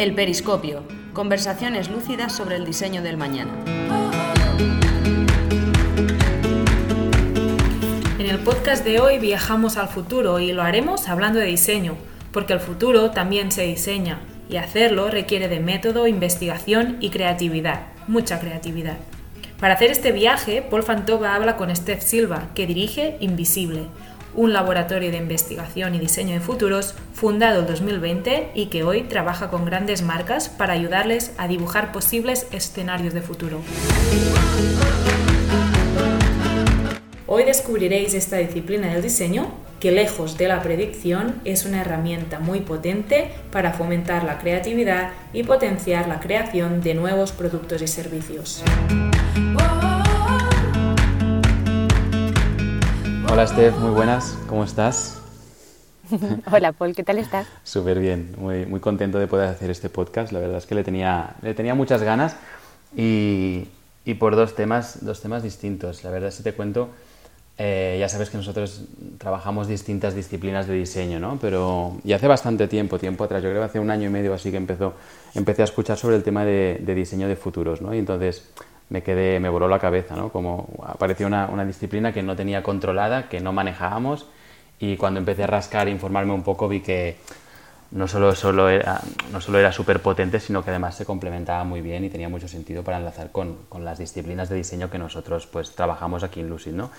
[0.00, 0.82] El Periscopio.
[1.12, 3.50] Conversaciones lúcidas sobre el diseño del mañana.
[8.18, 11.96] En el podcast de hoy viajamos al futuro y lo haremos hablando de diseño,
[12.32, 18.40] porque el futuro también se diseña y hacerlo requiere de método, investigación y creatividad, mucha
[18.40, 18.96] creatividad.
[19.58, 23.82] Para hacer este viaje, Paul Fantova habla con Steph Silva, que dirige Invisible,
[24.34, 29.50] un laboratorio de investigación y diseño de futuros fundado en 2020 y que hoy trabaja
[29.50, 33.60] con grandes marcas para ayudarles a dibujar posibles escenarios de futuro.
[37.26, 42.60] Hoy descubriréis esta disciplina del diseño que lejos de la predicción es una herramienta muy
[42.60, 48.62] potente para fomentar la creatividad y potenciar la creación de nuevos productos y servicios.
[53.32, 55.20] Hola Steph, muy buenas, ¿cómo estás?
[56.52, 57.46] Hola Paul, ¿qué tal estás?
[57.62, 60.32] Súper bien, muy, muy contento de poder hacer este podcast.
[60.32, 62.34] La verdad es que le tenía, le tenía muchas ganas
[62.96, 63.68] y,
[64.04, 66.02] y por dos temas, dos temas distintos.
[66.02, 66.88] La verdad, si te cuento,
[67.56, 68.82] eh, ya sabes que nosotros
[69.18, 71.38] trabajamos distintas disciplinas de diseño, ¿no?
[71.40, 74.34] Pero ya hace bastante tiempo, tiempo atrás, yo creo que hace un año y medio
[74.34, 74.94] así que empezó,
[75.36, 77.94] empecé a escuchar sobre el tema de, de diseño de futuros, ¿no?
[77.94, 78.50] Y entonces
[78.90, 80.28] me quedé, me voló la cabeza, ¿no?
[80.30, 84.26] Como apareció una, una, disciplina que no tenía controlada, que no manejábamos
[84.78, 87.16] y cuando empecé a rascar e informarme un poco vi que
[87.92, 89.00] no solo, solo era,
[89.32, 92.48] no solo era súper potente, sino que además se complementaba muy bien y tenía mucho
[92.48, 96.48] sentido para enlazar con, con, las disciplinas de diseño que nosotros pues trabajamos aquí en
[96.48, 96.90] Lucid, ¿no?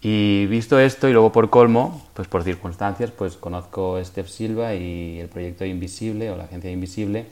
[0.00, 4.74] Y visto esto y luego por colmo, pues por circunstancias, pues conozco a Steph Silva
[4.74, 7.26] y el proyecto Invisible o la agencia Invisible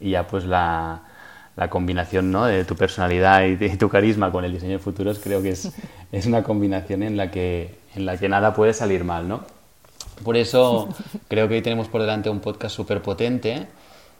[0.00, 1.02] y ya pues la,
[1.58, 2.44] la combinación ¿no?
[2.46, 5.70] de tu personalidad y, de tu carisma con el diseño de futuros creo que es,
[6.12, 9.42] es una combinación en la, que, en la que nada puede salir mal, ¿no?
[10.22, 10.88] Por eso
[11.28, 13.66] creo que hoy tenemos por delante un podcast súper potente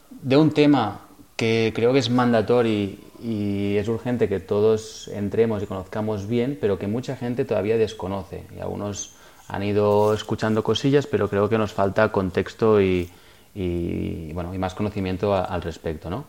[0.09, 1.01] de un tema
[1.35, 6.77] que creo que es mandatorio y es urgente que todos entremos y conozcamos bien, pero
[6.77, 8.45] que mucha gente todavía desconoce.
[8.55, 9.13] Y algunos
[9.47, 13.09] han ido escuchando cosillas, pero creo que nos falta contexto y,
[13.55, 16.25] y bueno, y más conocimiento a, al respecto, ¿no?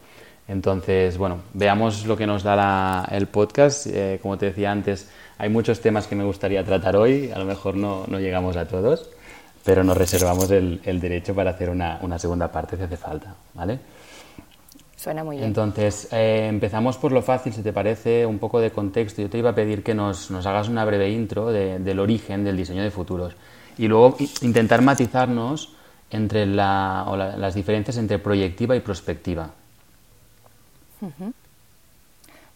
[0.48, 3.86] Entonces, bueno, veamos lo que nos da la, el podcast.
[3.86, 5.08] Eh, como te decía antes,
[5.38, 8.66] hay muchos temas que me gustaría tratar hoy, a lo mejor no, no llegamos a
[8.66, 9.08] todos,
[9.64, 13.34] pero nos reservamos el, el derecho para hacer una, una, segunda parte si hace falta,
[13.54, 13.78] ¿vale?
[14.96, 15.48] Suena muy bien.
[15.48, 19.22] Entonces, eh, empezamos por lo fácil, si te parece, un poco de contexto.
[19.22, 22.44] Yo te iba a pedir que nos, nos hagas una breve intro de, del origen
[22.44, 23.34] del diseño de futuros
[23.78, 25.74] y luego intentar matizarnos
[26.10, 29.54] entre la, o la, las diferencias entre proyectiva y prospectiva.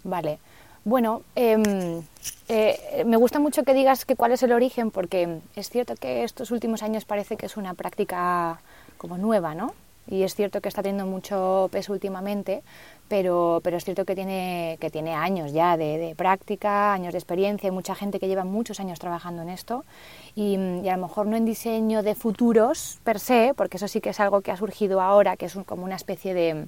[0.05, 0.38] Vale.
[0.84, 2.03] Bueno, eh,
[2.49, 6.25] eh, me gusta mucho que digas que cuál es el origen, porque es cierto que
[6.25, 8.60] estos últimos años parece que es una práctica
[8.99, 9.75] como nueva, ¿no?
[10.06, 12.62] Y es cierto que está teniendo mucho peso últimamente,
[13.09, 17.19] pero, pero es cierto que tiene, que tiene años ya de, de, práctica, años de
[17.19, 19.87] experiencia, hay mucha gente que lleva muchos años trabajando en esto
[20.34, 24.03] y, y, a lo mejor no en diseño de futuros per se, porque eso sí
[24.03, 26.66] que es algo que ha surgido ahora, que es un, como una especie de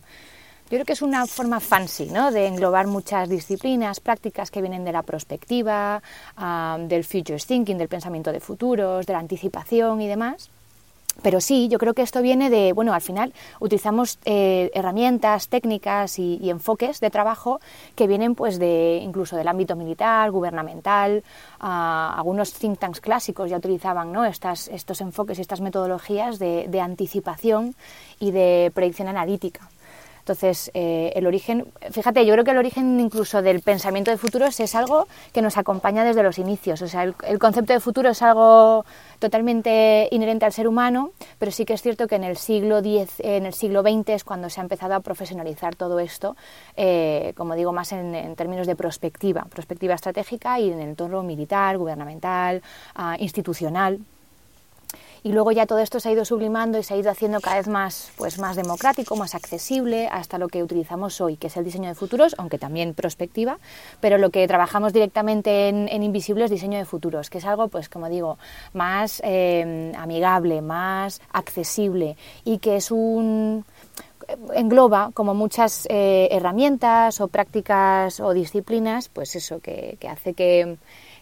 [0.67, 2.33] yo creo que es una forma fancy ¿no?
[2.33, 6.03] de englobar muchas disciplinas, prácticas que vienen de la prospectiva,
[6.37, 10.51] um, del future thinking, del pensamiento de futuros, de la anticipación y demás.
[11.23, 16.19] Pero sí, yo creo que esto viene de, bueno, al final utilizamos eh, herramientas, técnicas
[16.19, 17.61] y, y, enfoques de trabajo
[17.95, 21.23] que vienen pues de incluso del ámbito militar, gubernamental,
[21.61, 24.25] uh, algunos think tanks clásicos ya utilizaban ¿no?
[24.25, 27.77] Estas, estos enfoques y estas metodologías de, de anticipación
[28.19, 29.71] y de predicción analítica.
[30.27, 34.59] Entonces, eh, el origen, fíjate, yo creo que el origen incluso del pensamiento de futuros
[34.59, 36.83] es algo que nos acompaña desde los inicios.
[36.83, 38.85] O sea, el, el, concepto de futuro es algo
[39.21, 43.21] totalmente inherente al ser humano, pero sí que es cierto que en el siglo X,
[43.21, 46.37] en el siglo XX es cuando se ha empezado a profesionalizar todo esto,
[46.77, 51.79] eh, como digo, más en, términos de prospectiva, prospectiva estratégica y en el entorno militar,
[51.79, 52.63] gubernamental,
[52.99, 54.01] uh, institucional
[55.27, 57.57] y luego ya todo esto se ha ido sublimando y se ha ido haciendo cada
[57.57, 61.65] vez más, pues, más democrático, más accesible hasta lo que utilizamos hoy, que es el
[61.65, 63.59] diseño de futuros, aunque también prospectiva,
[64.01, 67.67] pero lo que trabajamos directamente en, en Invisible es diseño de futuros, que es algo,
[67.67, 68.39] pues como digo,
[68.73, 73.65] más eh, amigable, más accesible y que es un
[74.55, 80.77] engloba como muchas eh, herramientas o prácticas o disciplinas, pues eso, que, que hace que,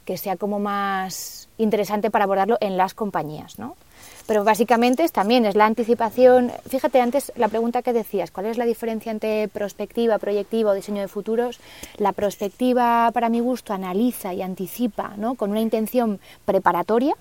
[0.04, 3.76] que sea como más interesante para abordarlo en las compañías, ¿no?
[4.26, 6.50] Pero básicamente es, también es la anticipación.
[6.68, 11.02] Fíjate antes la pregunta que decías, ¿cuál es la diferencia entre prospectiva, proyectiva o diseño
[11.02, 11.60] de futuros?
[11.98, 15.34] La prospectiva, para mi gusto, analiza y anticipa ¿no?
[15.34, 17.14] con una intención preparatoria,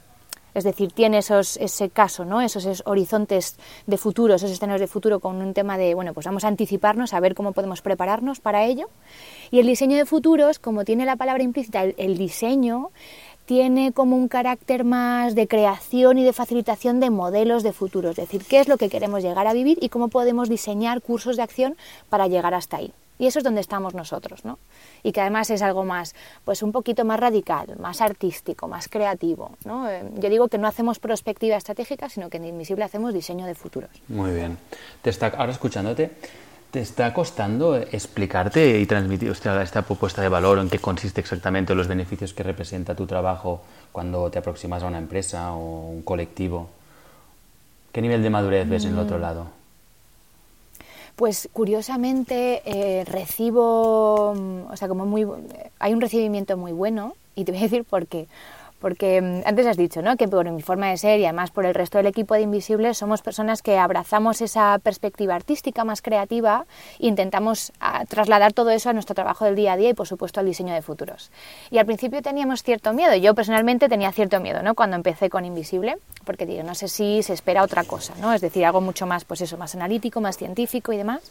[0.54, 2.40] Es decir, tiene esos, ese caso, ¿no?
[2.40, 3.58] esos, horizontes
[3.88, 7.14] de futuro, esos escenarios de futuro con un tema de, bueno, pues vamos a anticiparnos,
[7.14, 8.88] a ver cómo podemos prepararnos para ello.
[9.52, 12.92] Y el diseño de futuros, como tiene la palabra implícita, el diseño,
[13.46, 18.16] tiene como un carácter más de creación y de facilitación de modelos de futuro, es
[18.16, 21.44] decir, qué es lo que queremos llegar a vivir y cómo podemos diseñar cursos de
[21.44, 21.76] acción
[22.10, 22.94] para llegar hasta ahí.
[23.20, 24.58] Y eso es donde estamos nosotros, ¿no?
[25.04, 29.52] Y que además es algo más, pues un poquito más radical, más artístico, más creativo,
[29.66, 29.88] ¿no?
[29.88, 33.54] Eh, yo digo que no hacemos prospectiva estratégica, sino que en Invisible hacemos diseño de
[33.54, 33.92] futuros.
[34.08, 34.58] Muy bien.
[35.04, 36.12] Te está, ahora escuchándote,
[36.74, 41.88] ¿Te está costando explicarte y transmitir esta propuesta de valor, en qué consiste exactamente, los
[41.88, 43.62] beneficios que representa tu trabajo
[43.92, 46.70] cuando te aproximas a una empresa o un colectivo?
[47.92, 49.22] ¿Qué nivel de madurez ves en el otro mm.
[49.22, 49.48] lado?
[51.16, 55.28] Pues curiosamente eh, recibo, mm, o sea, como muy,
[55.78, 58.28] hay un recibimiento muy bueno y te voy a decir por qué
[58.84, 60.18] porque mm, antes has dicho ¿no?
[60.18, 62.98] que por mi forma de ser y además por el resto del equipo de Invisibles
[62.98, 66.66] somos personas que abrazamos esa perspectiva artística más creativa
[67.00, 70.06] e intentamos ah, trasladar todo eso a nuestro trabajo del día a día y por
[70.06, 71.32] supuesto al diseño de futuros.
[71.72, 74.76] Y al principio teníamos cierto miedo, yo personalmente tenía cierto miedo ¿no?
[74.76, 75.96] cuando empecé con Invisible,
[76.26, 78.34] porque digo, no sé si se espera otra cosa, ¿no?
[78.34, 81.22] es decir, algo mucho más, pues eso, más analítico, más científico y demás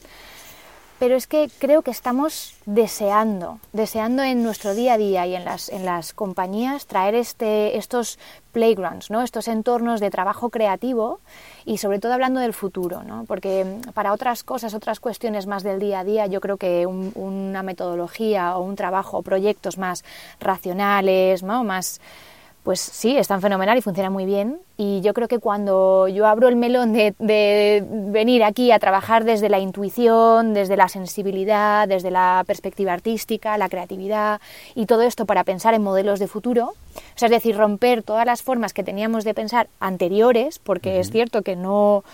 [1.02, 5.44] pero es que creo que estamos deseando, deseando en nuestro día a día y en
[5.44, 8.20] las, en las compañías traer este, estos
[8.52, 9.22] playgrounds, ¿no?
[9.22, 11.18] estos entornos de trabajo creativo
[11.64, 13.24] y sobre todo hablando del futuro, ¿no?
[13.24, 17.64] porque para otras cosas, otras cuestiones más del día a día, yo creo que una
[17.64, 20.04] metodología o un trabajo o proyectos más
[20.38, 21.64] racionales, ¿no?
[21.64, 22.00] más
[22.62, 24.60] pues sí, están fenomenal y funcionan muy bien.
[24.76, 27.14] Y yo creo que cuando yo abro el melón de,
[27.88, 33.68] venir aquí a trabajar desde la intuición, desde la sensibilidad, desde la perspectiva artística, la
[33.68, 34.40] creatividad
[34.76, 38.26] y todo esto para pensar en modelos de futuro, o sea, es decir, romper todas
[38.26, 42.04] las formas que teníamos de pensar anteriores, porque es cierto que no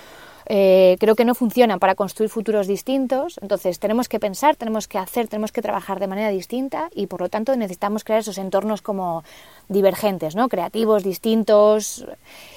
[0.51, 3.39] eh, creo que no funcionan para construir futuros distintos.
[3.43, 7.21] Entonces tenemos que pensar, tenemos que hacer, tenemos que trabajar de manera distinta y por
[7.21, 9.25] lo tanto necesitamos crear esos entornos como
[9.69, 10.49] divergentes, ¿no?
[10.49, 12.07] creativos, distintos.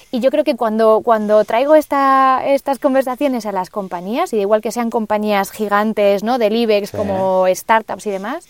[0.10, 4.44] Y yo creo que cuando, cuando traigo esta, estas conversaciones a las compañías, y de
[4.44, 6.38] igual que sean compañías gigantes ¿no?
[6.38, 8.48] del IBEX como startups y demás,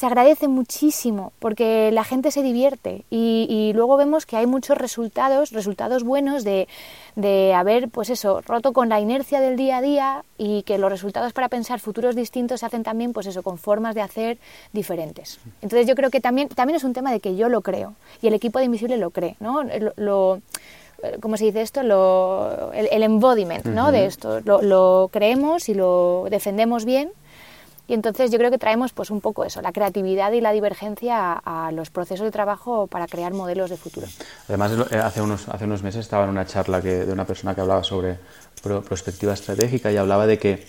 [0.00, 5.50] se agradece muchísimo porque la gente se divierte y, luego vemos que hay muchos resultados,
[5.50, 6.68] resultados buenos de,
[7.16, 10.90] de, haber, pues eso, roto con la inercia del día a día y que los
[10.90, 14.38] resultados para pensar futuros distintos se hacen también, pues eso, con formas de hacer
[14.72, 15.38] diferentes.
[15.60, 17.92] Entonces yo creo que también, también es un tema de que yo lo creo
[18.22, 19.64] y el equipo de Invisible lo cree, ¿no?
[19.96, 20.40] Lo,
[21.20, 21.82] ¿cómo se dice esto?
[21.82, 23.92] Lo, el, embodiment ¿no?
[23.92, 24.40] de esto.
[24.46, 27.10] Lo, lo, creemos y lo defendemos bien
[27.90, 31.32] y entonces yo creo que traemos pues un poco eso, la creatividad y la divergencia
[31.32, 34.06] a, los procesos de trabajo para crear modelos de futuro.
[34.46, 37.52] Además, eh, hace unos, hace unos meses estaba en una charla que, de una persona
[37.52, 38.16] que hablaba sobre
[38.88, 40.68] perspectiva estratégica y hablaba de que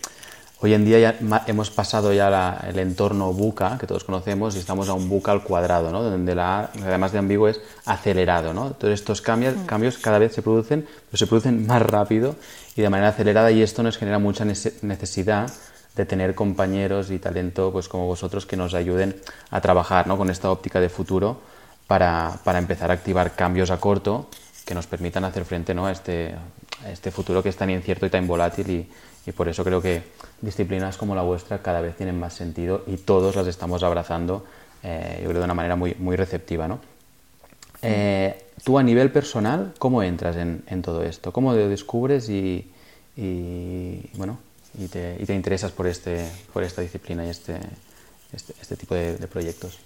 [0.62, 4.89] hoy en día ya hemos pasado ya el entorno buca, que todos conocemos, y estamos
[4.89, 6.01] a un buca al cuadrado, ¿no?
[6.01, 8.51] donde la además de ambiguo es acelerado.
[8.51, 8.71] ¿no?
[8.71, 9.65] Todos estos cambios, mm.
[9.67, 12.35] cambios cada vez se producen, pero se producen más rápido
[12.75, 15.51] y de manera acelerada y esto nos genera mucha necesidad
[15.95, 19.15] de tener compañeros y talento pues como vosotros que nos ayuden
[19.49, 20.17] a trabajar ¿no?
[20.17, 21.41] con esta óptica de futuro
[21.88, 24.29] para, para, empezar a activar cambios a corto
[24.65, 25.85] que nos permitan hacer frente ¿no?
[25.88, 26.35] a, este,
[26.88, 28.89] este futuro que es tan incierto y tan volátil y,
[29.25, 30.03] y, por eso creo que
[30.39, 34.45] disciplinas como la vuestra cada vez tienen más sentido y todos las estamos abrazando
[34.83, 36.67] eh, yo creo de una manera muy, muy receptiva.
[36.67, 36.79] ¿no?
[37.81, 41.31] Eh, tú a nivel personal, ¿cómo entras en, en todo esto?
[41.31, 42.71] ¿Cómo lo descubres y,
[43.15, 44.39] y bueno,
[44.78, 47.58] y te, y te interesas por, este, por esta disciplina y este,
[48.34, 49.80] este, este tipo de, de proyectos.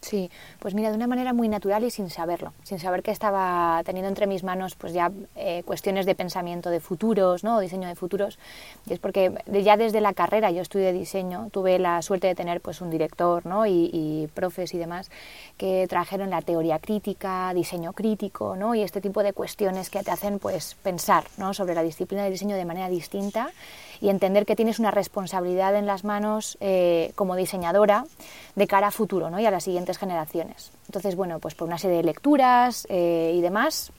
[0.00, 3.82] Sí, pues mira, de una manera muy natural y sin saberlo, sin saber que estaba
[3.84, 7.58] teniendo entre mis manos pues ya eh, cuestiones de pensamiento de futuros, ¿no?
[7.58, 8.38] Diseño de futuros.
[8.86, 12.60] Y es porque ya desde la carrera yo estudié diseño, tuve la suerte de tener
[12.60, 13.66] pues un director, ¿no?
[13.66, 15.10] Y, y profes y demás
[15.56, 18.76] que trajeron la teoría crítica, diseño crítico, ¿no?
[18.76, 21.54] Y este tipo de cuestiones que te hacen pues pensar, ¿no?
[21.54, 23.50] Sobre la disciplina de diseño de manera distinta
[24.00, 28.04] y entender que tienes una responsabilidad en las manos eh, como diseñadora
[28.54, 29.40] de cara a futuro ¿no?
[29.40, 30.72] y a las siguientes generaciones.
[30.88, 33.92] Entonces, bueno, pues por una serie de lecturas eh, y demás,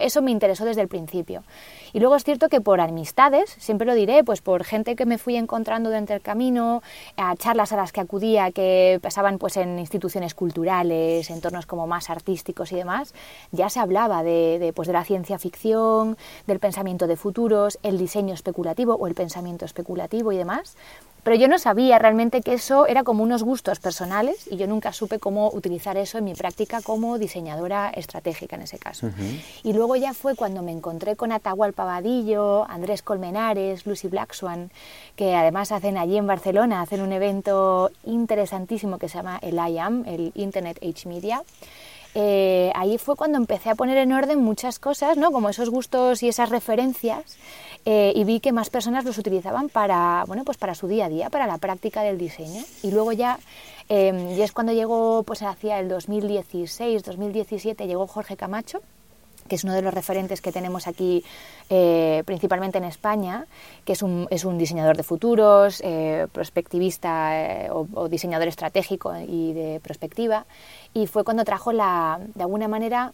[0.00, 1.44] eso me interesó desde el principio.
[1.92, 5.16] Y luego es cierto que por amistades, siempre lo diré, pues por gente que me
[5.16, 6.82] fui encontrando durante el camino,
[7.16, 12.10] a charlas a las que acudía que pasaban pues en instituciones culturales, entornos como más
[12.10, 13.14] artísticos y demás,
[13.52, 16.16] ya se hablaba de, pues, de la ciencia ficción,
[16.48, 20.76] del pensamiento de futuros, el diseño especulativo o el pensamiento especulativo y demás
[21.24, 24.92] Pero yo no sabía realmente que eso era como unos gustos personales y yo nunca
[24.92, 29.10] supe cómo utilizar eso en mi práctica como diseñadora estratégica en ese caso.
[29.62, 34.70] Y luego ya fue cuando me encontré con Atahualpa Vadillo, Andrés Colmenares, Lucy Blackswan,
[35.16, 40.04] que además hacen allí en Barcelona, hacen un evento interesantísimo que se llama el IAM,
[40.06, 41.42] el Internet Age Media.
[42.14, 45.32] Eh, ahí fue cuando empecé a poner en orden muchas cosas, ¿no?
[45.32, 47.36] como esos gustos y esas referencias,
[47.84, 51.08] eh, y vi que más personas los utilizaban para, bueno, pues para su día a
[51.08, 52.62] día, para la práctica del diseño.
[52.82, 53.38] Y luego ya,
[53.88, 58.80] eh, y es cuando llegó, pues hacia el 2016, 2017, llegó Jorge Camacho,
[59.48, 61.22] que es uno de los referentes que tenemos aquí,
[61.68, 63.46] eh, principalmente en España,
[63.84, 69.52] que es un, es un diseñador de futuros, eh, prospectivista o, o, diseñador estratégico y
[69.52, 70.46] de perspectiva,
[70.94, 73.12] y fue cuando trajo la, de alguna manera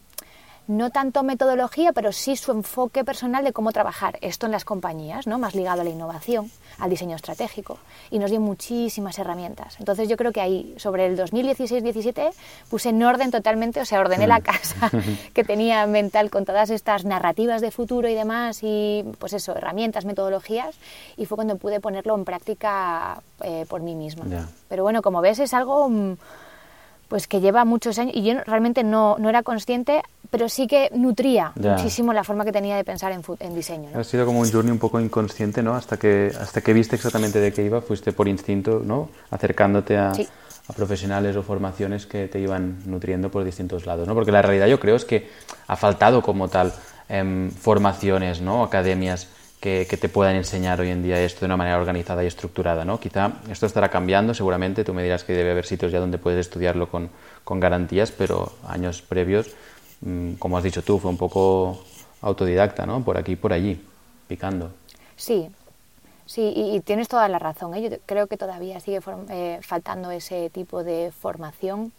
[0.70, 5.26] no tanto metodología, pero sí su enfoque personal de cómo trabajar esto en las compañías,
[5.26, 5.36] ¿no?
[5.36, 6.48] más ligado a la innovación,
[6.78, 7.78] al diseño estratégico,
[8.10, 9.76] y nos dio muchísimas herramientas.
[9.80, 12.32] Entonces yo creo que ahí, sobre el 2016-17,
[12.68, 14.90] puse en orden totalmente, o sea, ordené la casa
[15.34, 20.04] que tenía mental con todas estas narrativas de futuro y demás, y pues eso, herramientas,
[20.04, 20.76] metodologías,
[21.16, 24.24] y fue cuando pude ponerlo en práctica eh, por mí misma.
[24.68, 26.16] Pero bueno, como ves, es algo mm,
[27.10, 30.00] pues que lleva muchos años y yo realmente no, no era consciente,
[30.30, 33.90] pero sí que nutría muchísimo la forma que tenía de pensar en, en diseño.
[33.98, 35.74] Ha sido como un journey un poco inconsciente, ¿no?
[35.74, 39.08] Hasta que, hasta que viste exactamente de qué iba, fuiste por instinto, ¿no?
[39.32, 44.14] Acercándote a, a profesionales o formaciones que te iban nutriendo por distintos lados, ¿no?
[44.14, 45.28] Porque la realidad yo creo es que
[45.66, 46.72] ha faltado como tal
[47.08, 48.62] eh, formaciones, ¿no?
[48.62, 49.26] Academias
[49.60, 52.84] que, te puedan enseñar hoy en día esto de una manera organizada y estructurada.
[52.84, 52.98] ¿no?
[52.98, 56.40] Quizá esto estará cambiando, seguramente tú me dirás que debe haber sitios ya donde puedes
[56.40, 57.10] estudiarlo con,
[57.44, 59.48] con garantías, pero años previos,
[60.00, 61.84] mm, como has dicho tú, fue un poco
[62.22, 63.04] autodidacta, ¿no?
[63.04, 63.80] por aquí y por allí,
[64.26, 64.70] picando.
[65.16, 65.50] Sí,
[66.24, 67.74] sí, y, tienes toda la razón.
[67.74, 67.82] ¿eh?
[67.82, 71.92] Yo creo que todavía sigue eh, faltando ese tipo de formación.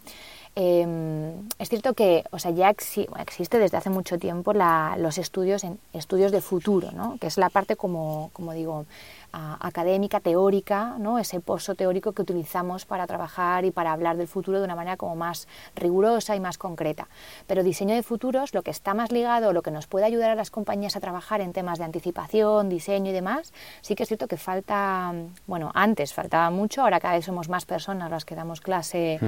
[0.54, 5.64] Eh, es cierto que o sea, ya existe desde hace mucho tiempo la, los estudios,
[5.64, 7.16] en, estudios de futuro, ¿no?
[7.18, 8.84] que es la parte, como, como digo,
[9.32, 11.18] académica, teórica, ¿no?
[11.18, 14.96] ese pozo teórico que utilizamos para trabajar y para hablar del futuro de una manera
[14.96, 17.08] como más rigurosa y más concreta.
[17.46, 20.34] Pero diseño de futuros, lo que está más ligado, lo que nos puede ayudar a
[20.34, 24.28] las compañías a trabajar en temas de anticipación, diseño y demás, sí que es cierto
[24.28, 25.12] que falta,
[25.46, 29.18] bueno, antes faltaba mucho, ahora cada vez somos más personas las que damos clase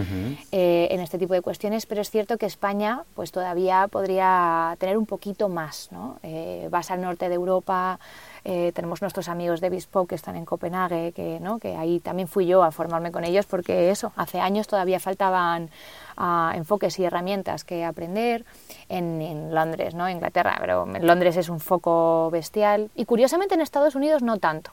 [0.53, 4.99] eh, en este tipo de cuestiones, pero es cierto que España pues todavía podría tener
[4.99, 6.19] un poquito más, ¿no?
[6.23, 7.99] Eh, vas al norte de Europa,
[8.45, 11.59] eh, tenemos nuestros amigos de Bespoke que están en Copenhague, que, ¿no?
[11.59, 15.71] que ahí también fui yo a formarme con ellos porque eso, hace años todavía faltaban
[16.19, 18.45] uh, enfoques y herramientas que aprender
[18.89, 20.11] en, en, Londres, ¿no?
[20.11, 24.73] Inglaterra, pero Londres es un foco bestial y curiosamente en Estados Unidos no tanto.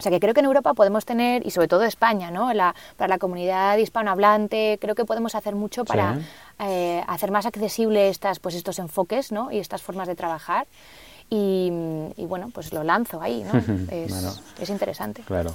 [0.00, 2.54] O sea que creo que en Europa podemos tener, y sobre todo España, ¿no?
[2.54, 6.22] La, para la comunidad hispanohablante, creo que podemos hacer mucho para sí.
[6.60, 9.52] eh, hacer más accesible estas, pues, estos enfoques ¿no?
[9.52, 10.66] y estas formas de trabajar.
[11.30, 11.70] Y,
[12.16, 13.52] y, bueno, pues lo lanzo ahí, ¿no?
[13.90, 15.22] Es, bueno, es interesante.
[15.22, 15.54] Claro.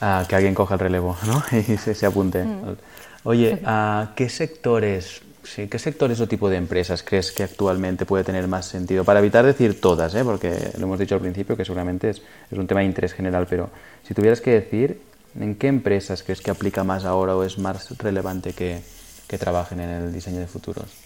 [0.00, 1.42] Uh, que alguien coja el relevo, ¿no?
[1.56, 2.42] y se, se apunte.
[2.42, 2.76] Mm.
[3.24, 8.24] Oye, uh, ¿qué sectores, sí, qué sectores o tipo de empresas crees que actualmente puede
[8.24, 9.04] tener más sentido?
[9.04, 10.24] Para evitar decir todas, ¿eh?
[10.24, 13.46] porque lo hemos dicho al principio que seguramente es, es un tema de interés general,
[13.48, 13.70] pero
[14.06, 15.00] si tuvieras que decir,
[15.38, 18.82] ¿en qué empresas crees que aplica más ahora o es más relevante que,
[19.26, 21.03] que trabajen en el diseño de futuros?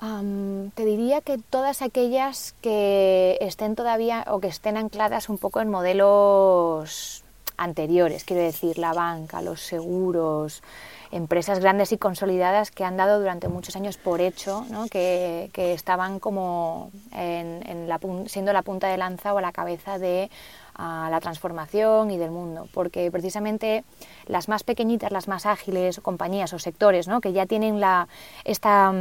[0.00, 5.60] Um, te diría que todas aquellas que estén todavía o que estén ancladas un poco
[5.60, 7.24] en modelos
[7.56, 10.62] anteriores, quiero decir, la banca, los seguros,
[11.10, 14.86] empresas grandes y consolidadas que han dado durante muchos años por hecho ¿no?
[14.86, 19.98] que, que, estaban como en, en la, siendo la punta de lanza o la cabeza
[19.98, 20.30] de
[20.78, 23.82] uh, la transformación y del mundo, porque precisamente
[24.26, 27.20] las más pequeñitas, las más ágiles, compañías o sectores ¿no?
[27.20, 28.06] que ya tienen la,
[28.44, 28.92] esta...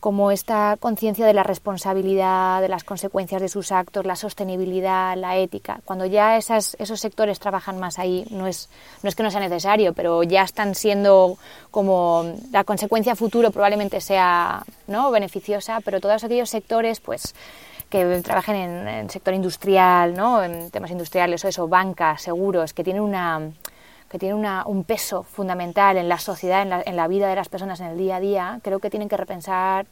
[0.00, 5.36] Como esta conciencia de la responsabilidad, de las consecuencias de sus actos, la sostenibilidad, la
[5.36, 5.80] ética.
[5.84, 8.68] Cuando ya esas, esos sectores trabajan más ahí, no es,
[9.02, 11.38] no es que no sea necesario, pero ya están siendo
[11.70, 15.10] como la consecuencia futuro probablemente sea ¿no?
[15.10, 17.34] beneficiosa, pero todos aquellos sectores, pues
[17.88, 20.42] que trabajen en, el sector industrial, ¿no?
[20.42, 23.50] en temas industriales o eso, banca, seguros, que tienen una
[24.08, 27.36] que tienen una, un peso fundamental en la sociedad, en la, en la, vida de
[27.36, 29.86] las personas en el día a día, creo que tienen que repensar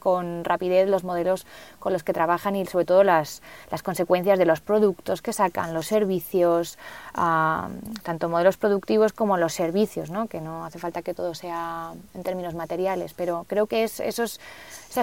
[0.00, 1.46] con rapidez los modelos
[1.78, 5.72] con los que trabajan y sobre todo las, las consecuencias de los productos que sacan,
[5.72, 6.78] los servicios,
[7.14, 7.68] ah,
[8.02, 10.26] tanto modelos productivos como los servicios, ¿no?
[10.26, 14.40] que no hace falta que todo sea en términos materiales, pero creo que es, esos,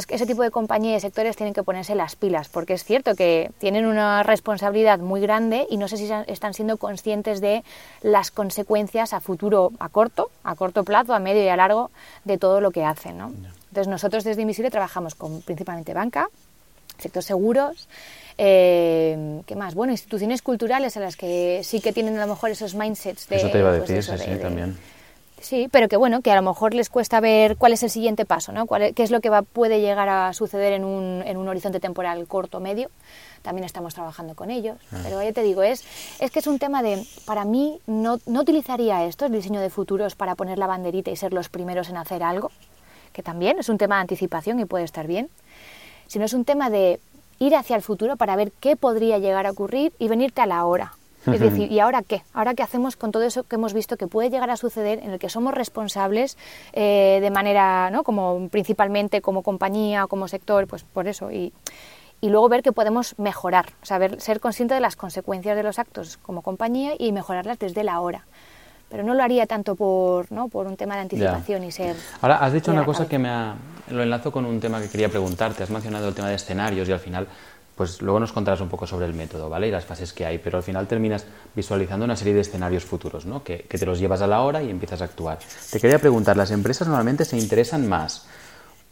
[0.09, 3.51] ese tipo de compañías y sectores tienen que ponerse las pilas, porque es cierto que
[3.59, 7.63] tienen una responsabilidad muy grande y no sé si están siendo conscientes de
[8.01, 11.91] las consecuencias a futuro, a corto, a corto plazo, a medio y a largo,
[12.23, 13.17] de todo lo que hacen.
[13.17, 13.31] ¿no?
[13.73, 16.29] Entonces nosotros desde Invisible trabajamos con principalmente banca,
[16.99, 17.89] sector seguros,
[18.37, 19.73] eh, ¿qué más?
[19.73, 23.37] Bueno, instituciones culturales a las que sí que tienen a lo mejor esos mindsets de...
[23.37, 24.77] Eso te iba a pues decir, eso, sí, de- de- también.
[25.41, 28.25] Sí, pero que bueno, que a lo mejor les cuesta ver cuál es el siguiente
[28.25, 28.67] paso, ¿no?
[28.67, 31.79] Cuál qué es lo que va, puede llegar a suceder en un, en un horizonte
[31.79, 32.91] temporal corto o medio.
[33.41, 34.77] También estamos trabajando con ellos.
[35.03, 35.83] Pero ya te digo, es,
[36.19, 39.71] es que es un tema de, para mí, no, no utilizaría esto, el diseño de
[39.71, 42.51] futuros, para poner la banderita y ser los primeros en hacer algo,
[43.13, 45.29] que también es un tema de anticipación y puede estar bien,
[46.07, 46.99] sino es un tema de
[47.39, 50.65] ir hacia el futuro para ver qué podría llegar a ocurrir y venirte a la
[50.65, 50.93] hora.
[51.25, 52.21] Es decir, ¿y ahora qué?
[52.33, 55.11] ¿Ahora qué hacemos con todo eso que hemos visto que puede llegar a suceder, en
[55.11, 56.37] el que somos responsables
[56.73, 58.03] eh, de manera, ¿no?
[58.03, 61.31] Como principalmente como compañía o como sector, pues por eso.
[61.31, 61.53] Y,
[62.19, 66.17] y luego ver que podemos mejorar, saber, ser consciente de las consecuencias de los actos
[66.17, 68.25] como compañía y mejorarlas desde la hora.
[68.93, 70.49] Pero no lo haría tanto por, ¿no?
[70.49, 71.95] por un tema de anticipación y ser...
[72.21, 73.55] Ahora, has dicho una cosa que me ha...
[73.89, 75.63] Lo enlazo con un tema que quería preguntarte.
[75.63, 77.27] Has mencionado el tema de escenarios y al final,
[77.75, 79.67] pues luego nos contarás un poco sobre el método, ¿vale?
[79.67, 83.25] Y las fases que hay, pero al final terminas visualizando una serie de escenarios futuros,
[83.25, 83.43] ¿no?
[83.43, 85.39] Que, que te los llevas a la hora y empiezas a actuar.
[85.71, 88.27] Te quería preguntar, ¿las empresas normalmente se interesan más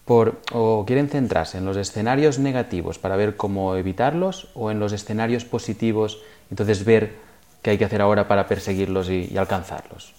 [0.05, 4.93] por, o quieren centrarse en los escenarios negativos para ver cómo evitarlos o en los
[4.93, 7.29] escenarios positivos, entonces ver
[7.61, 10.13] qué hay que hacer ahora para perseguirlos y, y alcanzarlos?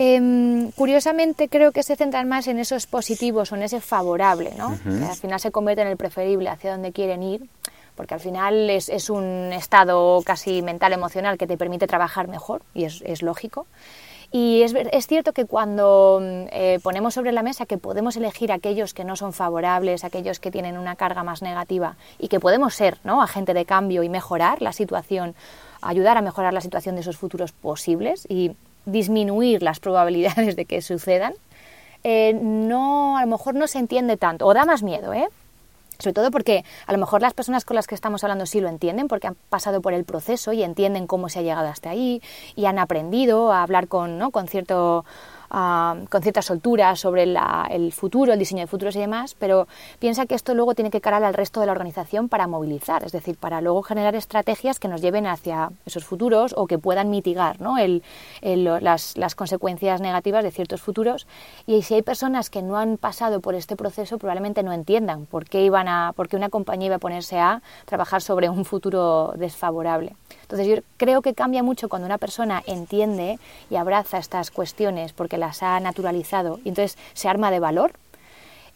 [0.00, 4.78] Em, curiosamente creo que se centran más en esos positivos o en ese favorable, ¿no?
[4.84, 7.48] Que al final se convierte en el preferible hacia donde quieren ir,
[7.96, 12.62] porque al final es, es un estado casi mental, emocional que te permite trabajar mejor
[12.74, 13.66] y es, es lógico.
[14.30, 18.52] Y es, es cierto que cuando mm, eh, ponemos sobre la mesa que podemos elegir
[18.52, 22.74] aquellos que no son favorables, aquellos que tienen una carga más negativa y que podemos
[22.74, 23.22] ser ¿no?
[23.22, 25.34] agente de cambio y mejorar la situación,
[25.80, 28.52] ayudar a mejorar la situación de esos futuros posibles y
[28.84, 31.32] disminuir las probabilidades de que sucedan,
[32.04, 35.28] eh, no, a lo mejor no se entiende tanto, o da más miedo, ¿eh?
[35.98, 38.68] Sobre todo porque a lo mejor las personas con las que estamos hablando sí lo
[38.68, 42.22] entienden, porque han pasado por el proceso y entienden cómo se ha llegado hasta ahí
[42.54, 44.30] y han aprendido a hablar con, ¿no?
[44.30, 45.04] con, cierto,
[45.50, 49.66] ah, con cierta soltura sobre la- el futuro, el diseño de futuros y demás, pero
[49.98, 53.12] piensa que esto luego tiene que calar al resto de la organización para movilizar, es
[53.12, 57.60] decir, para luego generar estrategias que nos lleven hacia esos futuros o que puedan mitigar
[57.60, 57.78] ¿no?
[57.78, 58.02] el-
[58.42, 61.26] el- las, las consecuencias negativas de ciertos futuros.
[61.66, 65.44] Y si hay personas que no han pasado por este proceso, probablemente no entiendan por
[65.46, 69.32] qué, iban a, por qué una compañía iba a ponerse a trabajar sobre un futuro
[69.36, 70.14] desfavorable.
[70.42, 73.38] Entonces yo creo que cambia mucho cuando una persona entiende
[73.70, 77.92] y abraza estas cuestiones porque las ha naturalizado y entonces se arma de valor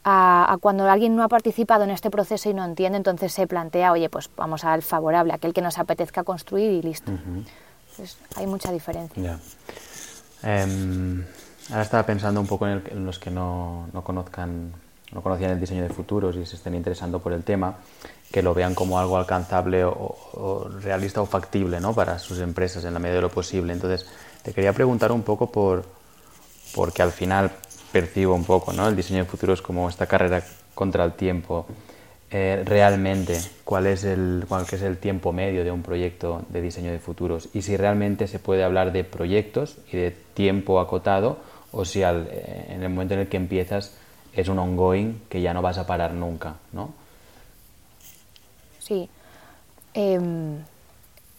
[0.05, 3.47] a, a cuando alguien no ha participado en este proceso y no entiende, entonces se
[3.47, 7.13] plantea, oye, pues vamos al favorable, aquel que nos apetezca construir y listo.
[7.13, 9.23] Entonces, hay mucha diferencia.
[9.23, 9.39] Ya.
[10.43, 11.25] Em,
[11.71, 14.73] ahora estaba pensando un poco en, el- en los que no, no conozcan,
[15.13, 17.77] no conocían el diseño de futuros y se estén interesando por el tema,
[18.33, 21.95] que lo vean como algo alcanzable o, o realista o factible ¿no?
[21.95, 23.73] para sus empresas en la medida de lo posible.
[23.73, 24.07] Entonces,
[24.43, 25.85] te quería preguntar un poco por,
[26.75, 27.51] porque al final
[27.93, 28.89] percibo un poco ¿no?
[28.89, 30.43] el diseño de futuros como esta carrera
[30.75, 31.67] contra el tiempo.
[32.35, 36.91] Eh, realmente cuál es, el, cuál es el tiempo medio de un proyecto de diseño
[36.91, 41.37] de futuros y si realmente se puede hablar de proyectos y de tiempo acotado
[41.73, 43.93] o si eh, en el momento en el que empiezas
[44.33, 46.95] es un ongoing que ya no vas a parar nunca, ¿no?
[48.79, 49.11] Sí.
[49.93, 50.57] Em,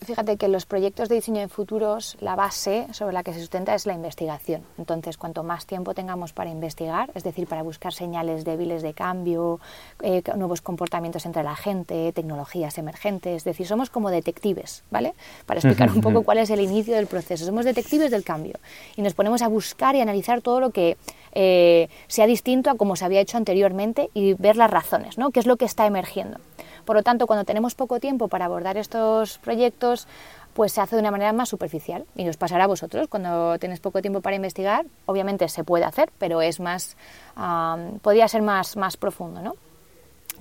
[0.04, 3.76] fíjate que los proyectos de diseño de futuros, la base sobre la que se sustenta
[3.76, 4.63] es la investigación.
[4.78, 9.60] Entonces, cuanto más tiempo tengamos para investigar, es decir, para buscar señales débiles de cambio,
[10.02, 15.13] eh, nuevos comportamientos entre la gente, tecnologías emergentes, es decir, somos como detectives, ¿vale?
[15.46, 17.46] Para explicar un poco cuál es el inicio del proceso.
[17.46, 18.56] Somos detectives del cambio
[18.96, 20.98] y nos ponemos a buscar y analizar todo lo que
[21.34, 25.32] eh, sea distinto a como se había hecho anteriormente y ver las razones, ¿no?
[25.32, 26.39] ¿Qué es lo que está emergiendo?
[26.86, 30.08] Por lo tanto, cuando tenemos poco tiempo para abordar estos proyectos,
[30.54, 32.06] pues se hace de una manera más superficial.
[32.15, 36.12] Y os pasará a vosotros, cuando tenéis poco tiempo para investigar, obviamente se puede hacer,
[36.17, 36.96] pero es más,
[37.36, 39.56] ah, podría ser más, más profundo, ¿no?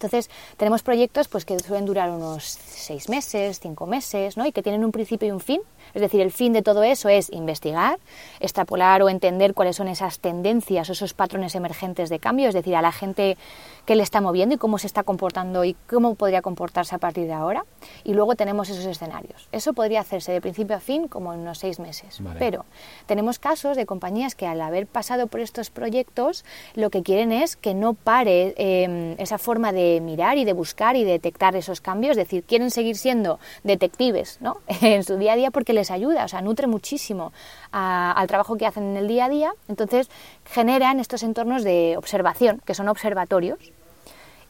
[0.03, 4.45] Entonces, tenemos proyectos pues, que suelen durar unos seis meses, cinco meses, ¿no?
[4.45, 5.61] y que tienen un principio y un fin.
[5.95, 8.01] Es decir, el fin de todo eso es investigar,
[8.41, 12.75] extrapolar o entender cuáles son esas tendencias o esos patrones emergentes de cambio, es decir,
[12.75, 13.37] a la gente
[13.85, 17.27] que le está moviendo y cómo se está comportando y cómo podría comportarse a partir
[17.27, 17.65] de ahora.
[18.05, 19.49] Y luego tenemos esos escenarios.
[19.53, 22.21] Eso podría hacerse de principio a fin como en unos seis meses.
[22.39, 22.65] Pero
[23.07, 27.57] tenemos casos de compañías que al haber pasado por estos proyectos lo que quieren es
[27.57, 32.13] que no pare em, esa forma de mirar y de buscar y detectar esos cambios.
[32.13, 34.59] Es decir, quieren seguir siendo detectives ¿no?
[34.81, 37.33] en su día a día porque les ayuda, o sea, nutre muchísimo
[37.73, 39.53] al trabajo que hacen en el día a día.
[39.69, 40.11] Entonces
[40.45, 43.73] generan estos entornos de observación, que son observatorios,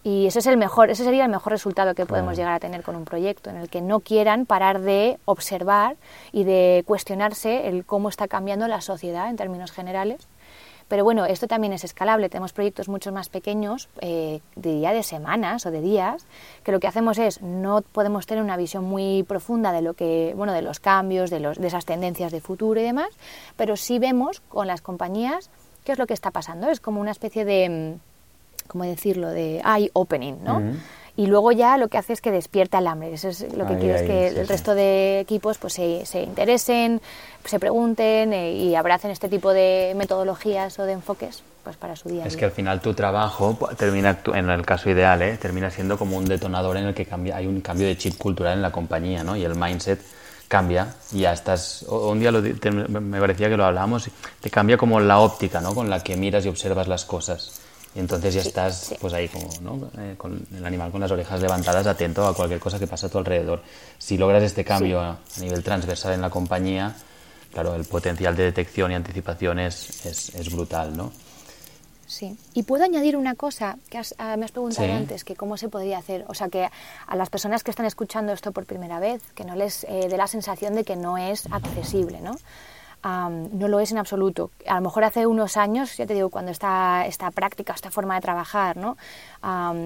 [0.04, 2.82] y ese es el mejor, ese sería el mejor resultado que podemos llegar a tener
[2.82, 5.96] con un proyecto, en el que no quieran parar de observar
[6.32, 10.26] y de cuestionarse el cómo está cambiando la sociedad en términos generales.
[10.88, 12.28] Pero bueno, esto también es escalable.
[12.28, 16.26] Tenemos proyectos mucho más pequeños, eh, diría de semanas o de días,
[16.64, 20.34] que lo que hacemos es no podemos tener una visión muy profunda de lo que,
[20.36, 23.08] bueno, de los cambios, de, los, de esas tendencias de futuro y demás,
[23.56, 25.48] pero sí vemos con las compañías
[25.84, 26.68] qué es lo que está pasando.
[26.68, 27.96] Es como una especie de
[28.66, 30.62] ¿cómo decirlo?, de eye opening, ¿no?
[31.14, 33.12] Y luego ya lo que hace es que despierta el hambre.
[33.12, 37.03] Eso es lo que quiero, es que el resto de equipos pues se, se interesen,
[37.44, 42.09] se pregunten eh, y abracen este tipo de metodologías o de enfoques pues para su
[42.09, 42.25] día.
[42.25, 45.37] Es que al final tu trabajo termina, en el caso ideal, ¿eh?
[45.37, 48.55] termina siendo como un detonador en el que cambia, hay un cambio de chip cultural
[48.55, 49.37] en la compañía, ¿no?
[49.37, 50.01] Y el mindset
[50.48, 55.18] cambia y ya estás un día me parecía que lo hablábamos te cambia como la
[55.18, 55.75] óptica ¿no?
[55.75, 57.62] con la que miras y observas las cosas
[57.94, 59.90] y entonces ya estás pues ahí como, ¿no?
[59.98, 63.11] Eh, con el animal con las orejas levantadas, atento a cualquier cosa que pasa a
[63.11, 63.62] tu alrededor.
[63.98, 66.94] Si logras este cambio a nivel transversal en la compañía,
[67.52, 71.12] claro, el potencial de detección y anticipación es, es, brutal, ¿no?
[72.07, 72.37] Sí.
[72.55, 75.98] Y puedo añadir una cosa que ah, me has preguntado antes, que cómo se podría
[75.98, 76.24] hacer.
[76.28, 76.68] O sea, que
[77.07, 80.16] a las personas que están escuchando esto por primera vez, que no les eh, dé
[80.16, 82.37] la sensación de que no es accesible, ¿no?
[83.02, 84.50] No lo es en absoluto.
[84.66, 88.14] A lo mejor hace unos años, ya te digo, cuando esta, esta práctica, esta forma
[88.14, 88.96] de trabajar ¿no?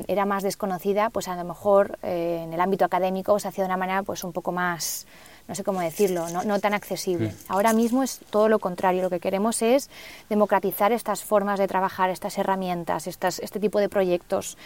[0.06, 3.68] era más desconocida, pues a lo mejor eh, en el ámbito académico se hacía de
[3.68, 5.06] una manera pues un poco más
[5.48, 7.28] no sé cómo decirlo, no, tan accesible.
[7.28, 7.34] Mm.
[7.48, 9.88] Ahora mismo es todo lo contrario, lo que queremos es
[10.28, 14.58] democratizar estas formas de trabajar, estas herramientas, estas, este tipo de proyectos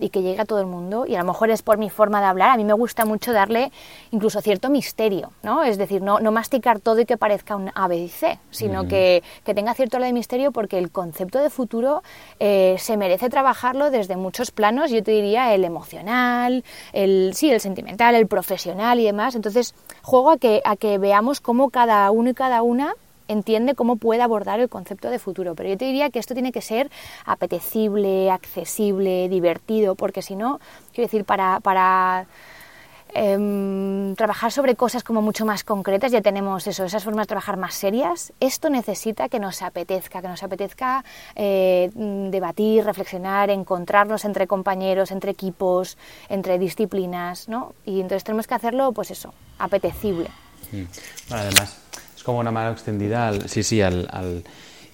[0.00, 1.06] y que llegue a todo el mundo.
[1.06, 3.32] Y a lo mejor es por mi forma de hablar, a mí me gusta mucho
[3.32, 3.72] darle
[4.10, 5.62] incluso cierto misterio, ¿no?
[5.62, 8.86] Es decir, no, no masticar todo y que parezca un A, B y C, sino
[8.86, 12.02] que, que, tenga cierto lado de misterio porque el concepto de futuro
[12.38, 17.60] eh, se merece trabajarlo desde muchos planos, yo te diría el emocional, el, sí, el
[17.60, 19.34] sentimental, el profesional y demás.
[19.34, 22.94] Entonces, juego a que, a que veamos cómo cada uno y cada una
[23.28, 25.54] entiende cómo puede abordar el concepto de futuro.
[25.54, 26.90] Pero yo te diría que esto tiene que ser
[27.24, 30.60] apetecible, accesible, divertido, porque si no,
[30.92, 32.26] quiero decir, para, para
[33.14, 37.56] em, trabajar sobre cosas como mucho más concretas, ya tenemos eso, esas formas de trabajar
[37.56, 41.04] más serias, esto necesita que nos apetezca, que nos apetezca
[41.34, 47.74] eh, debatir, reflexionar, encontrarnos entre compañeros, entre equipos, entre disciplinas, ¿no?
[47.84, 50.30] Y entonces tenemos que hacerlo, pues eso, apetecible.
[50.72, 50.84] Mm.
[51.30, 51.76] además,
[52.22, 54.44] es como una mano extendida al, sí, sí, al, al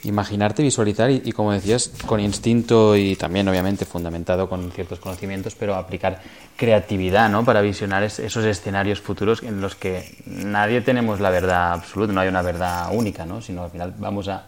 [0.03, 5.75] imaginarte, visualizar y, como decías, con instinto y también obviamente fundamentado con ciertos conocimientos, pero
[5.75, 6.23] aplicar
[6.57, 7.45] creatividad ¿no?
[7.45, 12.29] para visionar esos escenarios futuros en los que nadie tenemos la verdad absoluta, no hay
[12.29, 13.43] una verdad única, ¿no?
[13.43, 14.47] sino al final vamos a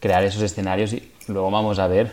[0.00, 2.10] crear esos escenarios y luego vamos a ver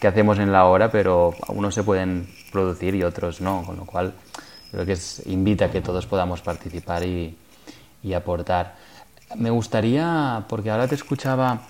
[0.00, 3.86] qué hacemos en la hora, pero unos se pueden producir y otros no, con lo
[3.86, 4.14] cual
[4.72, 7.36] creo que es, invita a que todos podamos participar y,
[8.14, 8.74] aportar.
[9.36, 11.62] Me gustaría, porque ahora te escuchaba,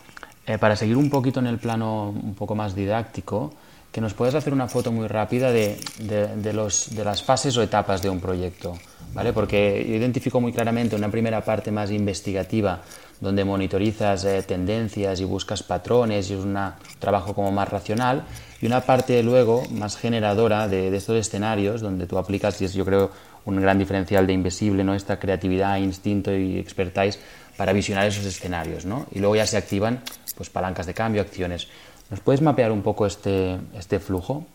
[0.46, 3.52] eh, para seguir un poquito en el plano un poco más didáctico,
[3.90, 7.62] que nos puedas hacer una foto muy rápida de, de, los, de las fases o
[7.62, 8.76] etapas de un proyecto,
[9.14, 9.32] ¿vale?
[9.32, 12.82] Porque yo identifico muy claramente una primera parte más investigativa,
[13.20, 16.58] donde monitorizas eh, tendencias y buscas patrones y es un
[16.98, 18.24] trabajo como más racional,
[18.60, 22.84] y una parte luego más generadora de, estos escenarios, donde tú aplicas, y es yo
[22.84, 23.12] creo
[23.44, 24.94] un gran diferencial de Invisible, ¿no?
[24.94, 27.20] esta creatividad, instinto y expertise
[27.56, 28.84] para visionar esos escenarios.
[28.84, 29.06] ¿no?
[29.12, 30.02] Y luego ya se activan
[30.36, 31.68] pues, palancas de cambio, acciones.
[32.10, 34.46] ¿Nos puedes mapear un poco este, este flujo?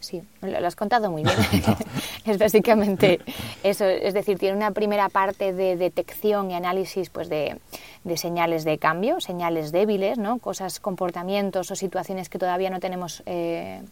[0.00, 1.36] Sí, lo, has contado muy bien.
[2.24, 3.20] es básicamente
[3.64, 7.58] eso, es decir, tiene una primera parte de detección y análisis pues, de,
[8.04, 10.38] de, señales de cambio, señales débiles, ¿no?
[10.38, 13.82] cosas, comportamientos o situaciones que todavía no tenemos eh,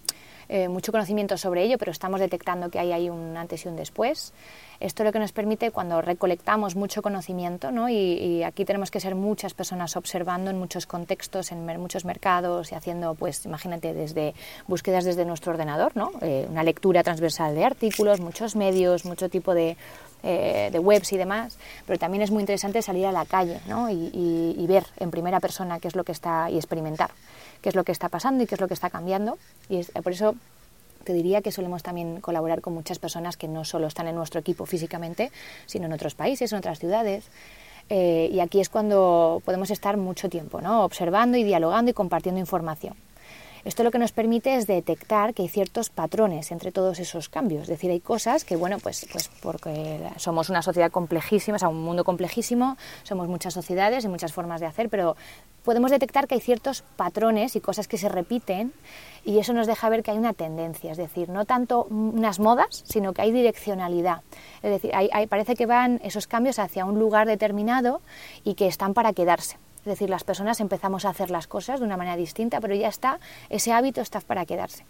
[0.49, 3.77] eh, mucho conocimiento sobre ello, pero estamos detectando que hay ahí un antes y un
[3.77, 4.33] después.
[4.81, 7.89] Esto es lo que nos permite cuando recolectamos mucho conocimiento, ¿no?
[7.89, 12.75] y, aquí tenemos que ser muchas personas observando en muchos contextos, en muchos mercados y
[12.75, 14.35] haciendo, pues imagínate, desde
[14.67, 16.13] búsquedas desde nuestro ordenador, ¿no?
[16.21, 19.77] Eh, una lectura transversal de artículos, muchos medios, mucho tipo de,
[20.23, 23.91] eh, de webs y demás, pero también es muy interesante salir a la calle ¿no?
[23.91, 27.11] y, ver en primera persona qué es lo que está y experimentar
[27.61, 29.39] qué es lo que está pasando y qué es lo que está cambiando.
[29.71, 30.35] Y por eso
[31.05, 34.41] te diría que solemos también colaborar con muchas personas que no solo están en nuestro
[34.41, 35.31] equipo físicamente,
[35.67, 37.25] sino en otros países, en otras ciudades.
[37.91, 40.85] Eh, y aquí es cuando podemos estar mucho tiempo, ¿no?
[40.85, 42.95] observando y dialogando y compartiendo información.
[43.65, 47.63] Esto lo que nos permite es detectar que hay ciertos patrones entre todos esos cambios.
[47.63, 51.69] Es decir, hay cosas que, bueno, pues, pues porque somos una sociedad complejísima, o sea,
[51.69, 55.17] un mundo complejísimo, somos muchas sociedades y muchas formas de hacer, pero
[55.65, 58.75] podemos detectar que hay ciertos patrones y cosas que se repiten
[59.25, 62.83] y eso nos deja ver que hay una tendencia, es decir, no tanto unas modas,
[62.87, 64.21] sino que hay direccionalidad.
[64.63, 64.93] Es decir,
[65.31, 68.03] parece que van esos cambios hacia un lugar determinado
[68.45, 69.57] y que están para quedarse.
[69.85, 72.89] Es decir, las personas empezamos a hacer las cosas de una manera distinta, pero ya
[72.89, 73.21] está,
[73.51, 74.87] ese hábito está para quedarse.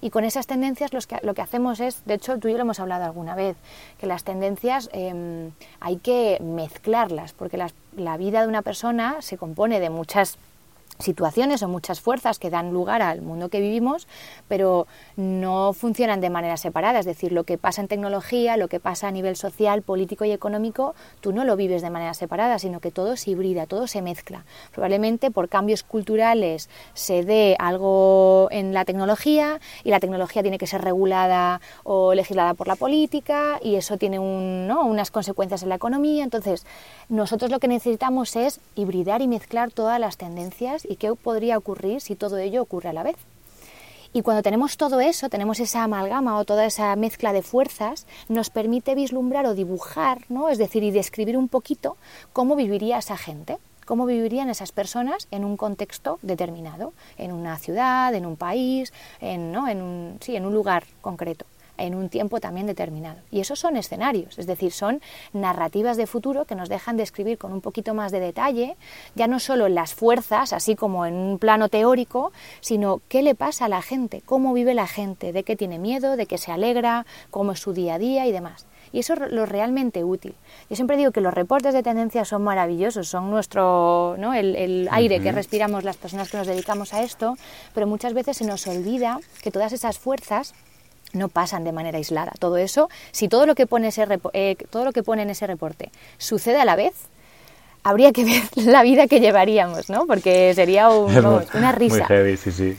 [0.00, 2.78] Y con esas tendencias lo que hacemos es, de hecho tú y yo lo hemos
[2.78, 3.56] hablado alguna vez,
[3.98, 7.58] que las tendencias em, hay que mezclarlas, porque
[7.96, 10.38] la vida de una persona se compone de muchas
[10.98, 14.08] situaciones o muchas fuerzas que dan lugar al mundo que vivimos,
[14.48, 16.98] pero no funcionan de manera separada.
[16.98, 20.32] Es decir, lo que pasa en tecnología, lo que pasa a nivel social, político y
[20.32, 24.02] económico, tú no lo vives de manera separada, sino que todo se hibrida, todo se
[24.02, 24.44] mezcla.
[24.72, 30.66] Probablemente por cambios culturales se dé algo en la tecnología y la tecnología tiene que
[30.66, 36.24] ser regulada o legislada por la política y eso tiene unas consecuencias en la economía.
[36.24, 36.66] Entonces,
[37.08, 42.00] nosotros lo que necesitamos es hibridar y mezclar todas las tendencias y qué podría ocurrir
[42.00, 43.16] si todo ello ocurre a la vez.
[44.12, 48.48] Y cuando tenemos todo eso, tenemos esa amalgama o toda esa mezcla de fuerzas, nos
[48.48, 50.48] permite vislumbrar o dibujar, ¿no?
[50.48, 51.96] es decir, y describir un poquito
[52.32, 58.14] cómo viviría esa gente, cómo vivirían esas personas en un contexto determinado, en una ciudad,
[58.14, 59.68] en un país, en, ¿no?
[59.68, 61.44] en, un, sí, en un lugar concreto
[61.78, 63.20] en un tiempo también determinado.
[63.30, 65.00] Y esos son escenarios, es decir, son
[65.32, 68.76] narrativas de futuro que nos dejan describir con un poquito más de detalle,
[69.14, 73.66] ya no solo las fuerzas, así como en un plano teórico, sino qué le pasa
[73.66, 77.06] a la gente, cómo vive la gente, de qué tiene miedo, de qué se alegra,
[77.30, 78.66] cómo es su día a día y demás.
[78.92, 80.34] Y eso es lo realmente útil.
[80.70, 84.32] Yo siempre digo que los reportes de tendencia son maravillosos, son nuestro, ¿no?
[84.34, 87.36] el, aire que respiramos las personas que nos dedicamos a esto,
[87.74, 90.54] pero muchas veces se nos olvida que todas esas fuerzas
[91.16, 92.32] no pasan de manera aislada.
[92.38, 95.46] Todo eso, si todo lo que pone, ese eh, todo lo que pone en ese
[95.46, 96.94] reporte sucede a la vez,
[97.82, 100.06] habría que ver la vida que llevaríamos, ¿no?
[100.06, 101.96] Porque sería una risa.
[101.96, 102.76] Muy heavy, sí, sí.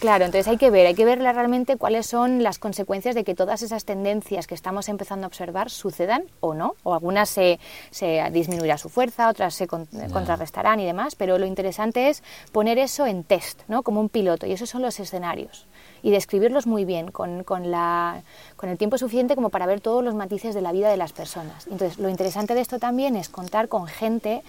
[0.00, 3.34] Claro, entonces hay que ver, hay que ver realmente cuáles son las consecuencias de que
[3.34, 7.58] todas esas tendencias que estamos empezando a observar sucedan o no, o algunas se,
[7.90, 13.06] se disminuirá su fuerza, otras se contrarrestarán y demás, pero lo interesante es poner eso
[13.06, 13.82] en test, ¿no?
[13.82, 15.66] Como un piloto, y esos son los escenarios
[16.04, 18.22] y describirlos muy bien, con, con, la,
[18.56, 21.14] con el tiempo suficiente como para ver todos los matices de la vida de las
[21.14, 21.66] personas.
[21.66, 24.42] Entonces, lo interesante de esto también es contar con gente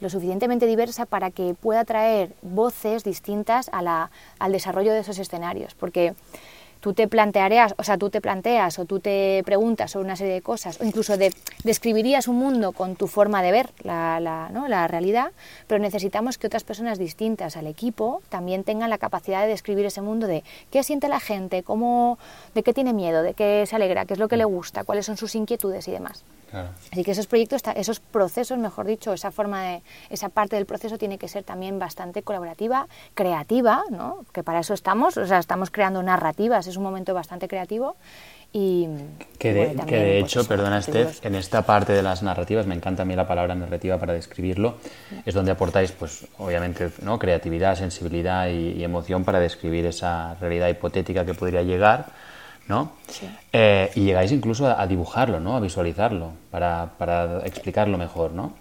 [0.00, 6.14] lo suficientemente diversa para que pueda traer voces distintas al desarrollo de esos escenarios, porque
[6.82, 10.34] tú te plantearías, o sea, tú te planteas o tú te preguntas sobre una serie
[10.34, 14.50] de cosas, o incluso de, describirías un mundo con tu forma de ver la, la,
[14.52, 14.66] ¿no?
[14.66, 15.30] la, realidad,
[15.68, 20.02] pero necesitamos que otras personas distintas al equipo también tengan la capacidad de describir ese
[20.02, 20.42] mundo de
[20.72, 22.18] qué siente la gente, cómo,
[22.52, 25.06] de qué tiene miedo, de qué se alegra, qué es lo que le gusta, cuáles
[25.06, 26.24] son sus inquietudes y demás.
[26.92, 30.98] Así que esos proyectos, esos procesos, mejor dicho, esa forma de, esa parte del proceso
[30.98, 34.24] tiene que ser también bastante colaborativa, creativa, ¿no?
[34.32, 37.96] Que para eso estamos, o sea, estamos creando narrativas, es un momento bastante creativo
[38.52, 38.86] y
[39.38, 42.74] que de, que de pues hecho, perdona Steph, en esta parte de las narrativas, me
[42.74, 44.76] encanta a mí la palabra narrativa para describirlo,
[45.24, 47.18] es donde aportáis, pues obviamente, ¿no?
[47.18, 52.12] creatividad, sensibilidad y emoción para describir esa realidad hipotética que podría llegar
[52.68, 52.92] ¿no?
[53.52, 55.56] Eh, y llegáis incluso a, dibujarlo, ¿no?
[55.56, 58.54] A visualizarlo para, para explicarlo mejor, ¿no?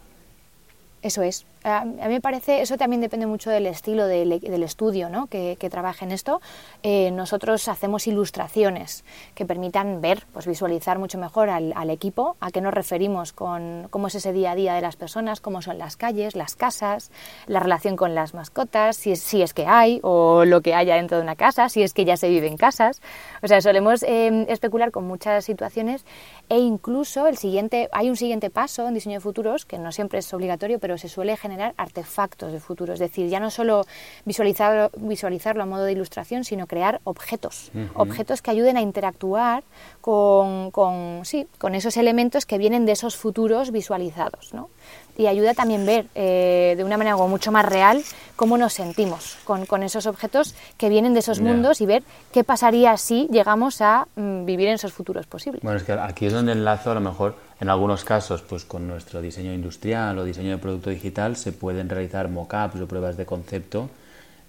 [1.02, 1.46] Eso es.
[1.63, 4.32] A mí me parece, eso también depende mucho del estilo del,
[4.63, 5.28] estudio ¿no?
[5.28, 6.41] que, que trabaje en esto.
[6.82, 9.04] Eh, nosotros hacemos ilustraciones
[9.36, 14.08] que permitan ver, pues visualizar mucho mejor al, equipo, a qué nos referimos con cómo
[14.08, 17.12] es ese día a día de las personas, cómo son las calles, las casas,
[17.45, 21.24] la relación con las mascotas, si es, que hay o lo que haya dentro de
[21.24, 23.02] una casa, si es que ya se vive en casas.
[23.43, 26.06] O sea, solemos eh, especular con muchas situaciones
[26.50, 30.19] e incluso el siguiente, hay un siguiente paso en diseño de futuros, que no siempre
[30.19, 33.86] es obligatorio, pero se suele generar generar artefactos de futuro, es decir, ya no solo
[34.26, 39.64] visualizarlo, visualizarlo a modo de ilustración, sino crear objetos, objetos que ayuden a interactuar
[40.00, 44.54] con, con, sí, con esos elementos que vienen de esos futuros visualizados.
[44.54, 44.70] ¿no?
[45.17, 48.04] Y ayuda también ver eh, de una manera mucho más real
[48.36, 52.43] cómo nos sentimos con, con esos objetos que vienen de esos mundos y ver qué
[52.43, 55.62] pasaría si llegamos a mm, vivir en esos futuros posibles.
[55.62, 58.88] Bueno, es que aquí es donde enlazo a lo mejor en algunos casos pues con
[58.88, 63.26] nuestro diseño industrial o diseño de producto digital se pueden realizar mock-ups o pruebas de
[63.26, 63.89] concepto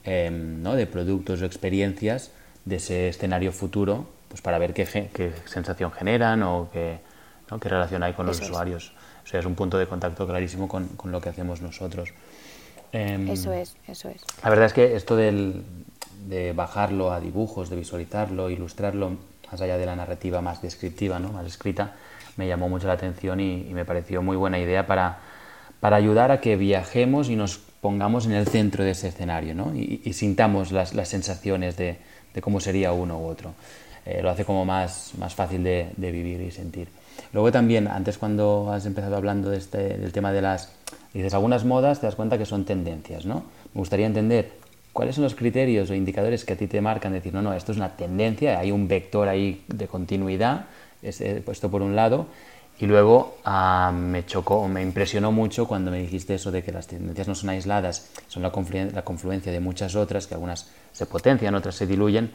[0.04, 0.74] em, ¿no?
[0.74, 2.30] de productos o experiencias
[2.64, 7.00] de ese escenario futuro pues para ver qué, qué sensación generan o qué,
[7.50, 7.60] ¿no?
[7.60, 8.92] qué relación hay con los usuarios.
[9.24, 12.10] O sea, es un punto de contacto clarísimo con, con lo que hacemos nosotros.
[12.92, 14.22] Em, eso es, eso es.
[14.42, 15.64] La verdad es que esto del,
[16.28, 19.16] de bajarlo a dibujos, de visualizarlo, ilustrarlo,
[19.50, 21.32] más allá de la narrativa más descriptiva, ¿no?
[21.32, 21.94] más escrita,
[22.36, 25.18] me llamó mucho la atención y, me pareció muy buena idea para,
[25.80, 29.74] para, ayudar a que viajemos y nos pongamos en el centro de ese escenario ¿no?
[29.74, 31.98] y, sintamos las, las sensaciones de,
[32.34, 33.54] de, cómo sería uno u otro.
[34.04, 36.88] Eh, lo hace como más, más fácil de, vivir y sentir.
[37.32, 40.72] Luego también, antes cuando has empezado hablando de este, del tema de las...
[41.14, 43.44] Dices, algunas modas te das cuenta que son tendencias, ¿no?
[43.74, 44.52] Me gustaría entender
[44.92, 47.72] cuáles son los criterios o indicadores que a ti te marcan, decir, no, no, esto
[47.72, 50.66] es una tendencia, hay un vector ahí de continuidad,
[51.02, 52.26] eh, puesto por un lado,
[52.78, 56.86] y luego ah, me chocó, me impresionó mucho cuando me dijiste eso de que las
[56.86, 58.52] tendencias no son aisladas, son la,
[58.92, 62.32] la confluencia de muchas otras, que algunas se potencian, otras se diluyen,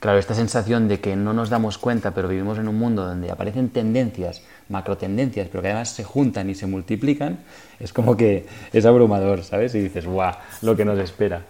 [0.00, 3.30] Claro, esta sensación de que no nos damos cuenta, pero vivimos en un mundo donde
[3.30, 7.40] aparecen tendencias, macro tendencias, pero que además se juntan y se multiplican,
[7.78, 9.74] es como que es abrumador, ¿sabes?
[9.74, 10.32] Y dices, ¡guau!
[10.62, 11.42] Lo que nos espera.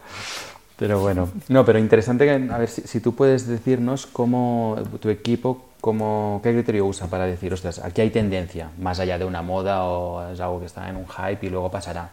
[0.77, 5.67] Pero bueno, no, pero interesante que, a ver, si, tú puedes decirnos cómo tu equipo,
[5.81, 9.85] cómo, qué criterio usa para decir, ostras, aquí hay tendencia, más allá de una moda
[9.85, 12.11] o es algo que está en un hype y luego pasará.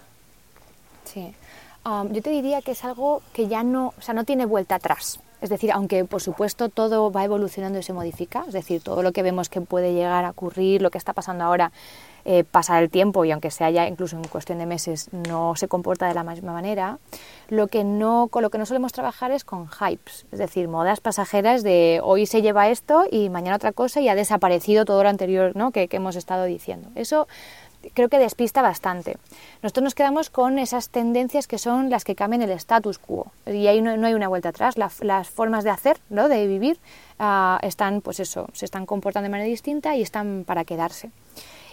[1.05, 1.33] Sí,
[1.83, 4.75] um, yo te diría que es algo que ya no, o sea, no tiene vuelta
[4.75, 5.19] atrás.
[5.41, 9.11] Es decir, aunque por supuesto todo va evolucionando y se modifica, es decir, todo lo
[9.11, 11.71] que vemos que puede llegar a ocurrir, lo que está pasando ahora,
[12.29, 15.69] eh, pasa el tiempo y aunque sea ya incluso en cuestión de meses no se
[15.69, 16.99] comporta de la misma manera,
[17.47, 20.99] lo que no, con lo que no solemos trabajar es con hypes, es decir, modas
[20.99, 25.09] pasajeras de hoy se lleva esto y mañana otra cosa y ha desaparecido todo lo
[25.09, 25.71] anterior ¿no?
[25.71, 26.89] que, que hemos estado diciendo.
[26.95, 27.29] Eso
[27.93, 29.17] creo que despista bastante.
[29.61, 33.67] Nosotros nos quedamos con esas tendencias que son las que cambian el status quo y
[33.67, 34.75] ahí no, hay una vuelta atrás.
[34.77, 36.29] las formas de hacer, ¿no?
[36.29, 36.79] de vivir,
[37.19, 41.11] ah, están, pues eso, se están comportando de manera distinta y están para quedarse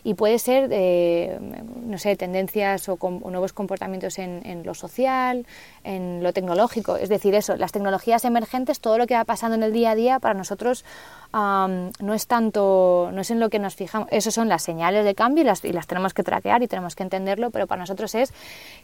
[0.04, 5.46] y puede ser, eh, no sé, tendencias o, nuevos comportamientos en, lo social,
[5.82, 6.96] en lo tecnológico.
[6.96, 9.94] Es decir, eso, las tecnologías emergentes, todo lo que va pasando en el día a
[9.94, 10.84] día para nosotros
[11.32, 15.16] no es tanto, no es en lo que nos fijamos, eso son las señales de
[15.16, 18.14] cambio y las, y las tenemos que traquear y tenemos que entenderlo, pero para nosotros
[18.14, 18.32] es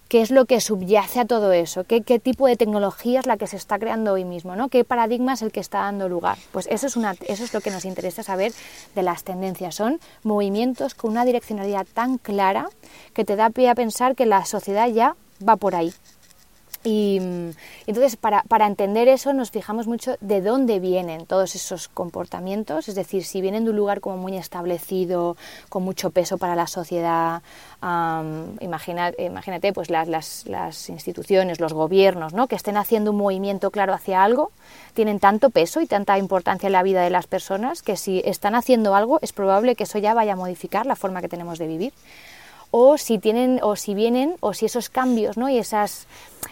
[0.08, 3.36] qué es lo que subyace a todo eso, qué, qué tipo de tecnología es la
[3.36, 4.68] que se está creando hoy mismo, ¿no?
[4.68, 6.38] qué paradigma es el que está dando lugar.
[6.50, 8.52] Pues eso es, una, eso es lo que nos interesa saber
[8.96, 12.68] de las tendencias, son movimientos con una direccionalidad tan clara
[13.12, 15.92] que te da pie a pensar que la sociedad ya va por ahí,
[16.82, 17.18] y
[17.86, 22.94] entonces, para, para, entender eso, nos fijamos mucho de dónde vienen todos esos comportamientos, es
[22.94, 25.36] decir, si vienen de un lugar como muy establecido,
[25.68, 27.42] con mucho peso para la sociedad,
[28.60, 32.46] imagínate pues las, las, las, instituciones, los gobiernos, ¿no?
[32.46, 34.50] que estén haciendo un movimiento claro hacia algo,
[34.94, 38.54] tienen tanto peso y tanta importancia en la vida de las personas que si están
[38.54, 41.66] haciendo algo es probable que eso ya vaya a modificar la forma que tenemos de
[41.66, 41.92] vivir
[42.70, 45.48] o si tienen o si vienen o si esos cambios ¿no?
[45.48, 46.06] y esas,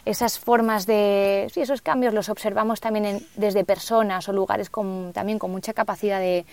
[0.05, 5.39] esas formas de si esos cambios los observamos también desde personas o lugares con, también
[5.39, 6.45] con mucha capacidad de,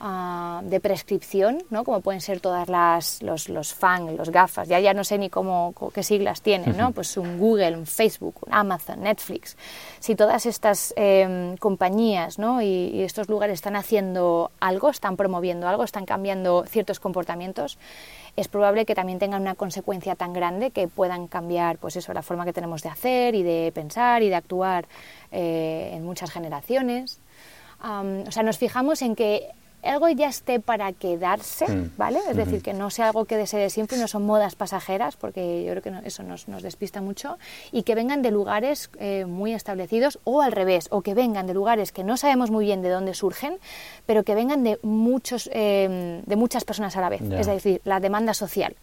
[0.00, 1.84] ah, de prescripción, ¿no?
[1.84, 5.30] como pueden ser todas las los, los FAN, los gafas, ya ya no sé ni
[5.30, 6.92] cómo, qué siglas tienen, ¿no?
[6.92, 9.56] pues un Google, un Facebook, un Amazon, Netflix,
[10.00, 12.62] si todas estas em, compañías ¿no?
[12.62, 17.78] y, y estos lugares están haciendo algo, están promoviendo algo, están cambiando ciertos comportamientos,
[18.36, 22.22] es probable que también tengan una consecuencia tan grande que puedan cambiar pues eso, la
[22.22, 24.86] forma que tenemos de hacer y de pensar y de actuar
[25.32, 27.18] eh, en muchas generaciones.
[27.82, 29.50] o sea, nos fijamos en que
[29.86, 31.92] algo ya esté para quedarse, mm.
[31.96, 32.20] ¿vale?
[32.30, 35.64] Es decir, que no sea algo que desee de siempre, no son modas pasajeras, porque
[35.64, 37.38] yo creo que eso nos, despista mucho,
[37.72, 41.54] y que vengan de lugares eh, muy establecidos o al revés, o que vengan de
[41.54, 43.58] lugares que no sabemos muy bien de dónde surgen,
[44.06, 48.00] pero que vengan de, muchos, eh, de muchas personas a la vez, es decir, la
[48.00, 48.74] demanda social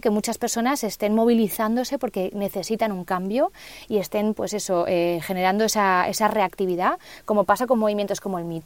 [0.00, 3.52] que muchas personas estén movilizándose porque necesitan un cambio
[3.88, 8.44] y estén pues eso, eh, generando esa, esa, reactividad, como pasa con movimientos como el
[8.44, 8.62] Me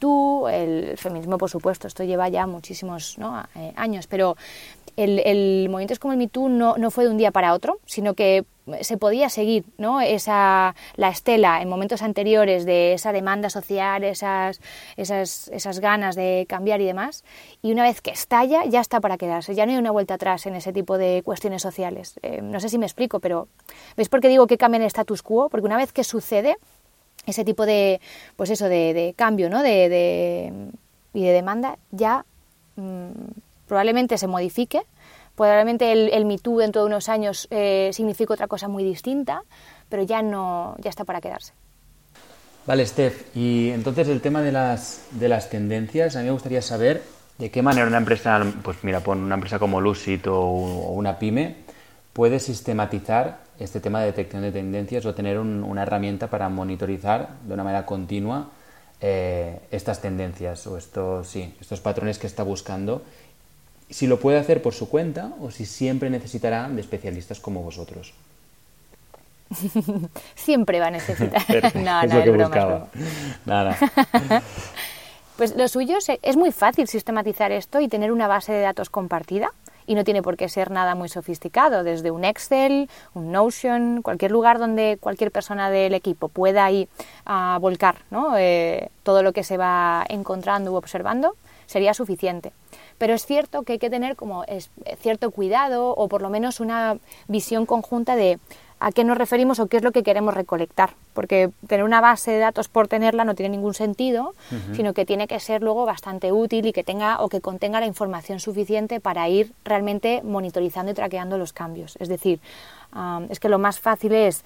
[0.52, 3.16] el feminismo por supuesto, esto lleva ya muchísimos
[3.54, 4.36] eh, años, pero
[4.96, 8.14] el, el movimiento como el Me no, no fue de un día para otro, sino
[8.14, 8.44] que
[8.82, 10.00] se podía seguir ¿no?
[10.00, 14.60] esa, la estela en momentos anteriores de esa demanda social, esas,
[14.96, 17.24] esas, esas ganas de cambiar y demás,
[17.62, 20.46] y una vez que estalla ya está para quedarse, ya no hay una vuelta atrás
[20.46, 22.18] en ese tipo de cuestiones sociales.
[22.22, 23.48] Eh, no sé si me explico, pero
[23.96, 25.48] ¿veis por qué digo que cambia el status quo?
[25.48, 26.56] Porque una vez que sucede
[27.26, 28.00] ese tipo de,
[28.36, 29.62] pues eso, de, cambio ¿no?
[29.62, 30.52] de, de,
[31.18, 32.24] y de demanda, ya
[32.76, 33.10] mm,
[33.66, 34.82] probablemente se modifique
[35.38, 39.44] Probablemente el, el Me dentro de unos años eh, signifique otra cosa muy distinta,
[39.88, 41.52] pero ya no ya está para quedarse.
[42.66, 43.36] Vale, Steph.
[43.36, 47.04] Y entonces el tema de las, de las tendencias, a mí me gustaría saber
[47.38, 50.50] de qué manera una empresa, pues mira, pon una empresa como Lucid o,
[50.90, 51.54] una pyme,
[52.12, 57.54] puede sistematizar este tema de detección de tendencias o tener una herramienta para monitorizar de
[57.54, 58.48] una manera continua
[59.00, 63.02] eh, estas tendencias o estos, sí, estos patrones que está buscando
[63.90, 68.12] si lo puede hacer por su cuenta o si siempre necesitará de especialistas como vosotros.
[70.34, 71.42] siempre va a necesitar.
[71.74, 72.88] no, no, es, broma,
[73.46, 73.78] Nada.
[75.36, 79.52] pues lo suyo es muy fácil sistematizar esto y tener una base de datos compartida
[79.88, 84.30] y no tiene por qué ser nada muy sofisticado, desde un Excel, un Notion, cualquier
[84.30, 86.88] lugar donde cualquier persona del equipo pueda ir
[87.24, 88.36] a volcar ¿no?
[88.36, 91.36] Eh, todo lo que se va encontrando u observando,
[91.66, 92.52] sería suficiente.
[92.98, 94.44] Pero es cierto que hay que tener como
[95.00, 98.38] cierto cuidado o por lo menos una visión conjunta de
[98.80, 100.90] a qué nos referimos o qué es lo que queremos recolectar.
[101.14, 104.34] Porque tener una base de datos por tenerla no tiene ningún sentido,
[104.74, 107.86] sino que tiene que ser luego bastante útil y que tenga o que contenga la
[107.86, 111.96] información suficiente para ir realmente monitorizando y traqueando los cambios.
[112.00, 112.40] Es decir,
[113.28, 114.44] es que lo más fácil es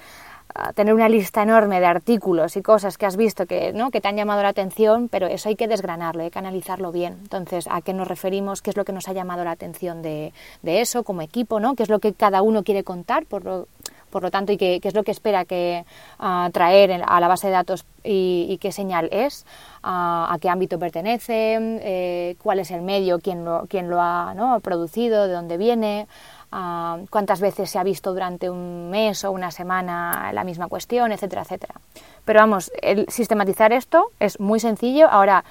[0.74, 3.91] tener una lista enorme de artículos y cosas que has visto que, ¿no?
[3.91, 7.14] que te han llamado la atención, pero eso hay que desgranarlo, hay que analizarlo bien.
[7.22, 8.61] Entonces, ¿a qué nos referimos?
[8.61, 11.61] ¿Qué es lo que nos ha llamado la atención de, de eso como equipo?
[11.61, 11.74] ¿no?
[11.74, 13.24] ¿Qué es lo que cada uno quiere contar?
[13.24, 13.66] Por lo,
[14.12, 15.84] por lo tanto, y qué, qué es lo que espera que
[16.52, 19.46] traer a la base de datos y, qué señal es,
[19.82, 25.26] a qué ámbito pertenece, eh, cuál es el medio, quién lo, quién lo ha producido,
[25.26, 26.06] de dónde viene,
[27.10, 31.42] cuántas veces se ha visto durante un mes o una semana la misma cuestión, etcétera,
[31.42, 31.74] etcétera.
[32.24, 35.08] Pero vamos, el sistematizar esto es muy sencillo.
[35.10, 35.44] Ahora,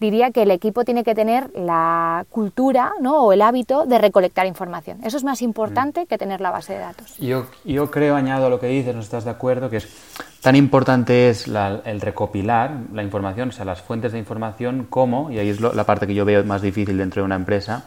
[0.00, 3.22] diría que el equipo tiene que tener la cultura ¿no?
[3.22, 4.98] o el hábito de recolectar información.
[5.04, 7.18] Eso es más importante que tener la base de datos.
[7.18, 9.88] Yo, yo creo, añado a lo que dices, no estás de acuerdo, que es
[10.40, 15.38] tan importante es el recopilar la información, o sea, las fuentes de información, como, y
[15.38, 17.84] ahí es la parte que yo veo más difícil dentro de una empresa,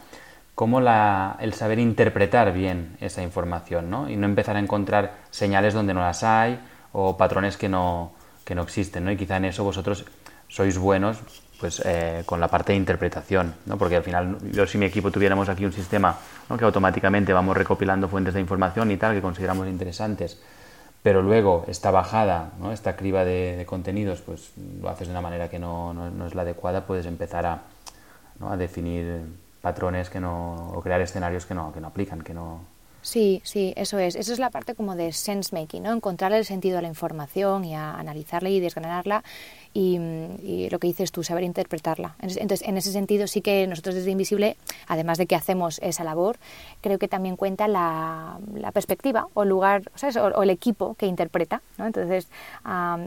[0.54, 4.08] como la, el saber interpretar bien esa información, ¿no?
[4.08, 6.60] Y no empezar a encontrar señales donde no las hay
[6.92, 8.12] o patrones que no,
[8.44, 9.10] que no existen, ¿no?
[9.10, 10.04] Y quizá en eso vosotros
[10.46, 11.18] sois buenos
[11.64, 13.78] pues eh, con la parte de interpretación, ¿no?
[13.78, 16.14] porque al final yo si mi equipo tuviéramos aquí un sistema
[16.58, 20.38] que automáticamente vamos recopilando fuentes de información y tal que consideramos interesantes,
[21.02, 22.70] pero luego esta bajada, ¿no?
[22.70, 24.50] esta criba de, contenidos, pues
[24.82, 27.62] lo haces de una manera que no, no, es la adecuada, puedes empezar a,
[28.40, 29.22] a definir
[29.62, 32.60] patrones que no, o crear escenarios que no, que no aplican, que no...
[33.00, 34.16] Sí, sí, eso es.
[34.16, 35.92] Esa es la parte como de sense making, ¿no?
[35.92, 39.22] Encontrarle el sentido a la información y a analizarla y desgranarla
[39.74, 42.14] y, lo que dices tú, saber interpretarla.
[42.20, 44.56] Entonces, en ese sentido sí que nosotros desde Invisible,
[44.86, 46.36] además de que hacemos esa labor,
[46.80, 48.38] creo que también cuenta la,
[48.72, 49.82] perspectiva o el lugar,
[50.36, 51.60] o, el equipo que interpreta.
[51.76, 51.86] ¿no?
[51.86, 52.28] Entonces,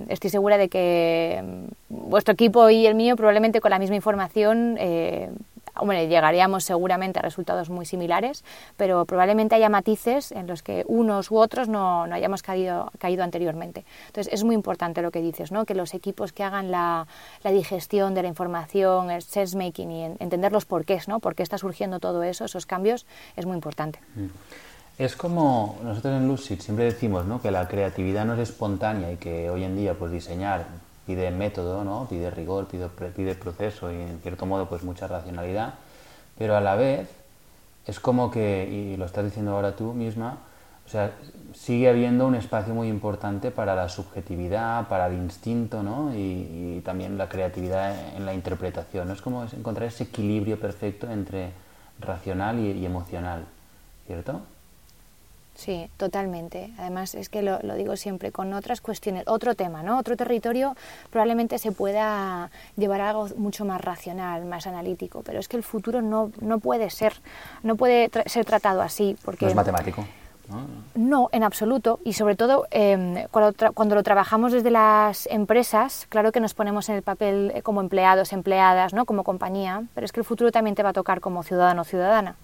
[0.10, 1.42] estoy segura de que
[1.90, 5.30] mm, vuestro equipo y el mío probablemente con la misma información eh,
[5.80, 8.44] hombre, llegaríamos seguramente a resultados muy similares,
[8.76, 13.24] pero probablemente haya matices en los que unos u otros no, no hayamos caído, caído
[13.24, 13.86] anteriormente.
[14.08, 15.66] Entonces, es muy importante lo que dices, ¿no?
[15.66, 17.08] que los equipos que hagan la,
[17.44, 21.20] la digestión de la información, el sense making y entender los porqués, ¿no?
[21.20, 23.06] por qué está surgiendo todo eso, esos cambios,
[23.36, 24.00] es muy importante.
[24.16, 24.28] Mm.
[24.98, 27.40] Es como nosotros en Lucid siempre decimos ¿no?
[27.40, 30.66] que la creatividad no es espontánea y que hoy en día pues diseñar
[31.08, 32.06] pide método, ¿no?
[32.10, 35.76] pide rigor, pide, pide proceso y en cierto modo pues mucha racionalidad,
[36.38, 37.10] pero a la vez
[37.88, 40.40] es como que, y lo estás diciendo ahora tú misma,
[40.86, 41.12] o sea,
[41.54, 46.14] sigue habiendo un espacio muy importante para la subjetividad, para el instinto, ¿no?
[46.16, 49.12] Y, también la creatividad en la interpretación.
[49.12, 51.52] Es como encontrar ese equilibrio perfecto entre
[52.00, 53.46] racional y emocional,
[54.06, 54.42] ¿cierto?
[55.58, 56.72] Sí, totalmente.
[56.78, 59.98] Además, es que lo, digo siempre, con otras cuestiones, otro tema, ¿no?
[59.98, 60.76] Otro territorio
[61.10, 65.64] probablemente se pueda llevar a algo mucho más racional, más analítico, pero es que el
[65.64, 67.14] futuro no, no puede ser,
[67.64, 69.18] no puede ser tratado así.
[69.26, 70.06] Porque, no es matemático.
[70.94, 71.30] ¿no?
[71.32, 72.00] en absoluto.
[72.04, 76.88] Y sobre todo, em, cuando, cuando, lo trabajamos desde las empresas, claro que nos ponemos
[76.90, 79.06] en el papel eh, como empleados, empleadas, ¿no?
[79.06, 81.86] como compañía, pero es que el futuro también te va a tocar como ciudadano o
[81.86, 82.36] ciudadana.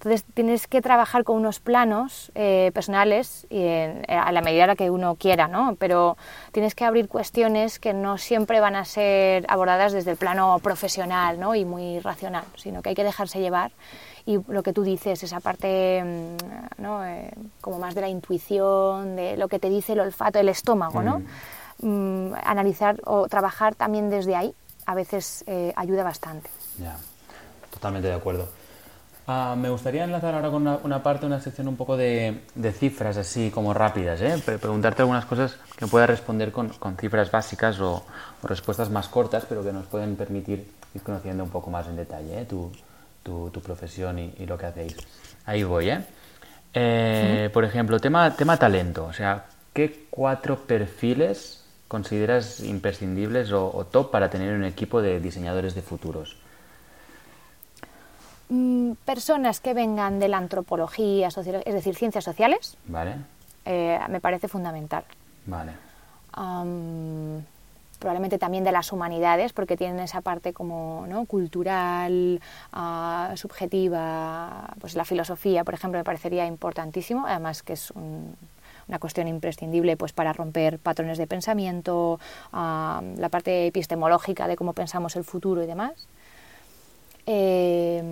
[0.00, 3.66] Entonces tienes que trabajar con unos planos eh, personales y
[4.08, 5.76] a la medida que uno quiera, ¿no?
[5.78, 6.16] Pero
[6.52, 11.38] tienes que abrir cuestiones que no siempre van a ser abordadas desde el plano profesional,
[11.38, 11.54] ¿no?
[11.54, 13.72] Y muy racional, sino que hay que dejarse llevar
[14.24, 17.04] y lo que tú dices, esa parte mm, ¿no?
[17.04, 17.30] Eh,
[17.60, 21.20] como más de la intuición, de lo que te dice el olfato, el estómago, ¿no?
[21.82, 24.54] Mm, analizar o trabajar también desde ahí
[24.86, 26.48] a veces eh, ayuda bastante.
[26.78, 26.96] Ya,
[27.70, 28.59] totalmente de acuerdo.
[29.32, 32.40] Ah, me gustaría enlazar ahora con una, parte, una sección un poco de,
[32.72, 34.42] cifras así como rápidas, ¿eh?
[34.44, 38.04] preguntarte algunas cosas que puedas responder con, cifras básicas o,
[38.42, 40.66] respuestas más cortas, pero que nos pueden permitir
[40.96, 42.44] ir conociendo un poco más en detalle ¿eh?
[42.44, 42.72] tu,
[43.22, 44.96] tu, profesión y, lo que hacéis.
[45.46, 46.00] Ahí voy, ¿eh?
[46.74, 54.10] eh por ejemplo, tema, tema talento, o sea, ¿qué cuatro perfiles consideras imprescindibles o top
[54.10, 56.36] para tener un equipo de diseñadores de futuros?
[58.50, 63.14] Mm, personas que vengan de la antropología, es decir, ciencias sociales, vale.
[63.64, 65.04] Eh, me parece fundamental.
[65.46, 65.72] Vale.
[67.98, 71.26] probablemente también de las humanidades, porque tienen esa parte como ¿no?
[71.26, 72.40] cultural,
[72.72, 79.28] ah, subjetiva, pues la filosofía, por ejemplo, me parecería importantísimo, además que es una cuestión
[79.28, 82.18] imprescindible pues para romper patrones de pensamiento,
[82.52, 86.08] la parte epistemológica de cómo pensamos el futuro y demás.
[87.26, 88.02] Eh,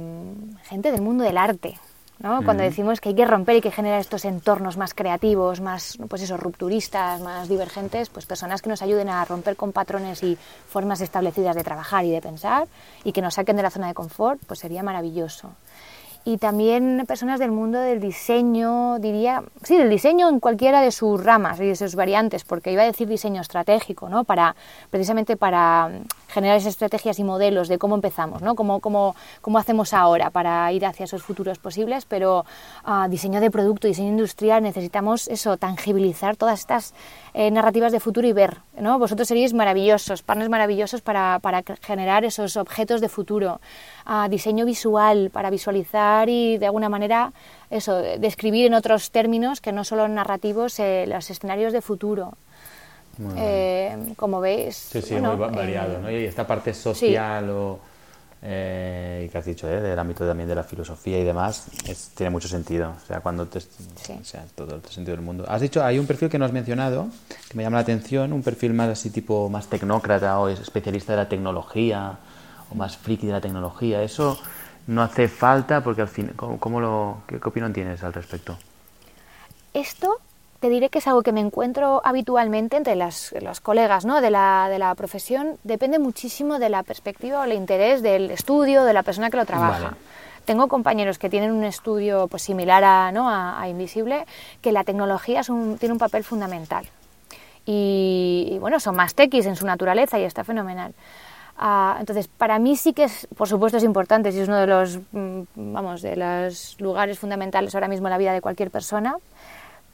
[0.64, 1.78] gente del mundo del arte.
[2.20, 2.42] ¿no?
[2.42, 6.22] Cuando decimos que hay que romper y que generar estos entornos más creativos, más pues
[6.22, 10.36] eso, rupturistas, más divergentes, pues personas que nos ayuden a romper con patrones y
[10.68, 12.66] formas establecidas de trabajar y de pensar
[13.04, 15.52] y que nos saquen de la zona de confort, pues sería maravilloso
[16.28, 21.24] y también personas del mundo del diseño, diría, sí, del diseño en cualquiera de sus
[21.24, 24.24] ramas y de sus variantes, porque iba a decir diseño estratégico, ¿no?
[24.24, 24.54] Para,
[24.90, 25.90] precisamente para
[26.28, 28.54] generar esas estrategias y modelos de cómo empezamos, ¿no?
[28.54, 32.44] Cómo, cómo, cómo hacemos ahora para ir hacia esos futuros posibles, pero
[32.86, 36.94] uh, diseño de producto, diseño industrial, necesitamos eso, tangibilizar todas estas
[37.34, 38.98] eh, narrativas de futuro y ver, ¿no?
[38.98, 43.60] Vosotros seríais maravillosos, partners maravillosos para, para generar esos objetos de futuro,
[44.06, 47.32] uh, diseño visual para visualizar y de alguna manera
[47.70, 52.34] eso, describir en otros términos que no solo narrativos eh, los escenarios de futuro.
[53.36, 54.76] Eh, como veis.
[54.76, 56.10] Sí, sí, muy variado, eh, ¿no?
[56.10, 57.80] Y esta parte social o,
[58.40, 61.66] y que has dicho, del ámbito también de la filosofía y demás,
[62.14, 62.94] tiene mucho sentido.
[63.02, 65.44] O sea, cuando te, o sea, todo el sentido del mundo.
[65.48, 67.08] Has dicho, hay un perfil que no has mencionado,
[67.48, 71.16] que me llama la atención, un perfil más así tipo más tecnócrata o especialista de
[71.18, 72.18] la tecnología
[72.70, 74.02] o más friki de la tecnología.
[74.02, 74.38] Eso
[74.88, 78.58] no hace falta porque al fin, ¿cómo, lo, qué, opinión tienes al respecto?
[79.74, 80.18] Esto
[80.60, 84.20] te diré que es algo que me encuentro habitualmente entre las, los colegas ¿no?
[84.20, 85.56] de, la, de, la, profesión.
[85.62, 89.44] Depende muchísimo de la perspectiva o el interés del estudio, de la persona que lo
[89.44, 89.94] trabaja.
[90.44, 93.28] Tengo compañeros que tienen un estudio pues, similar a, ¿no?
[93.28, 94.24] a, Invisible,
[94.60, 95.42] que la tecnología
[95.78, 96.88] tiene un papel fundamental.
[97.66, 100.94] Y, y, bueno, son más tequis en su naturaleza y está fenomenal.
[101.58, 104.66] Ah, entonces, para mí sí que es, por supuesto, es importante, y es uno de
[104.68, 109.16] los, mm, vamos, de los lugares fundamentales ahora mismo en la vida de cualquier persona,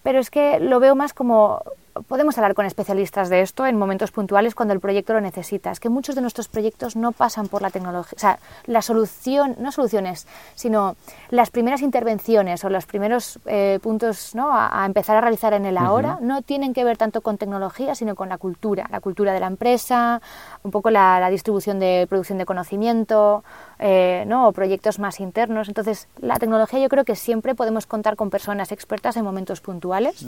[0.04, 1.64] pero es que lo veo más como
[2.02, 5.70] podemos hablar con especialistas de esto en momentos puntuales cuando el proyecto lo necesita.
[5.70, 8.14] Es que muchos de nuestros proyectos no pasan por la tecnología.
[8.16, 10.96] O sea, la solución, no soluciones, sino
[11.30, 14.50] las primeras intervenciones o los primeros eh, puntos ¿no?
[14.52, 18.14] a, empezar a realizar en el ahora no tienen que ver tanto con tecnología, sino
[18.14, 18.86] con la cultura.
[18.90, 20.20] La cultura de la empresa,
[20.62, 23.44] un poco la, distribución de producción de conocimiento,
[23.78, 24.48] eh, ¿no?
[24.48, 25.68] o proyectos más internos.
[25.68, 30.24] Entonces, la tecnología yo creo que siempre podemos contar con personas expertas en momentos puntuales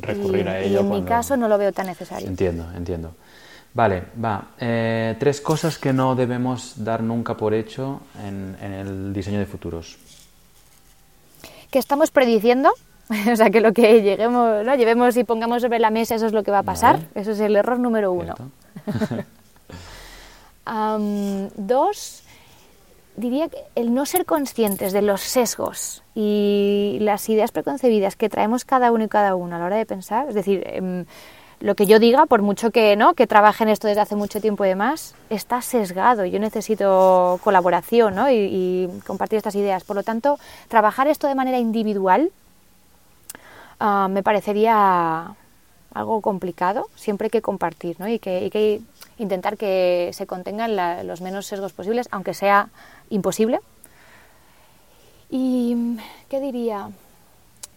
[0.00, 0.80] recurrir a ello.
[0.80, 2.28] Y en mi caso no lo veo tan necesario.
[2.28, 3.14] Entiendo, entiendo.
[3.74, 4.48] Vale, va.
[4.58, 9.98] Eh, tres cosas que no debemos dar nunca por hecho en, el diseño de futuros.
[11.70, 12.70] Que estamos prediciendo,
[13.32, 14.74] o sea, que lo que lleguemos, ¿no?
[14.76, 17.00] llevemos y pongamos sobre la mesa, eso es lo que va a pasar.
[17.14, 18.34] Eso es el error número uno.
[21.56, 22.22] dos,
[23.16, 28.64] diría que el no ser conscientes de los sesgos y las ideas preconcebidas que traemos
[28.64, 31.06] cada uno y cada uno a la hora de pensar, es decir, em,
[31.60, 34.40] lo que yo diga, por mucho que no, que trabaje en esto desde hace mucho
[34.40, 36.26] tiempo y demás, está sesgado.
[36.26, 38.30] Yo necesito colaboración ¿no?
[38.30, 39.82] y, compartir estas ideas.
[39.82, 40.38] Por lo tanto,
[40.68, 42.30] trabajar esto de manera individual
[43.80, 45.34] ah, me parecería
[45.94, 46.88] algo complicado.
[46.94, 48.06] Siempre hay que compartir ¿no?
[48.06, 48.82] y, que, hay que
[49.18, 52.68] intentar que se contengan los menos sesgos posibles, aunque sea
[53.10, 53.60] imposible.
[55.30, 55.96] ¿Y
[56.28, 56.90] qué diría?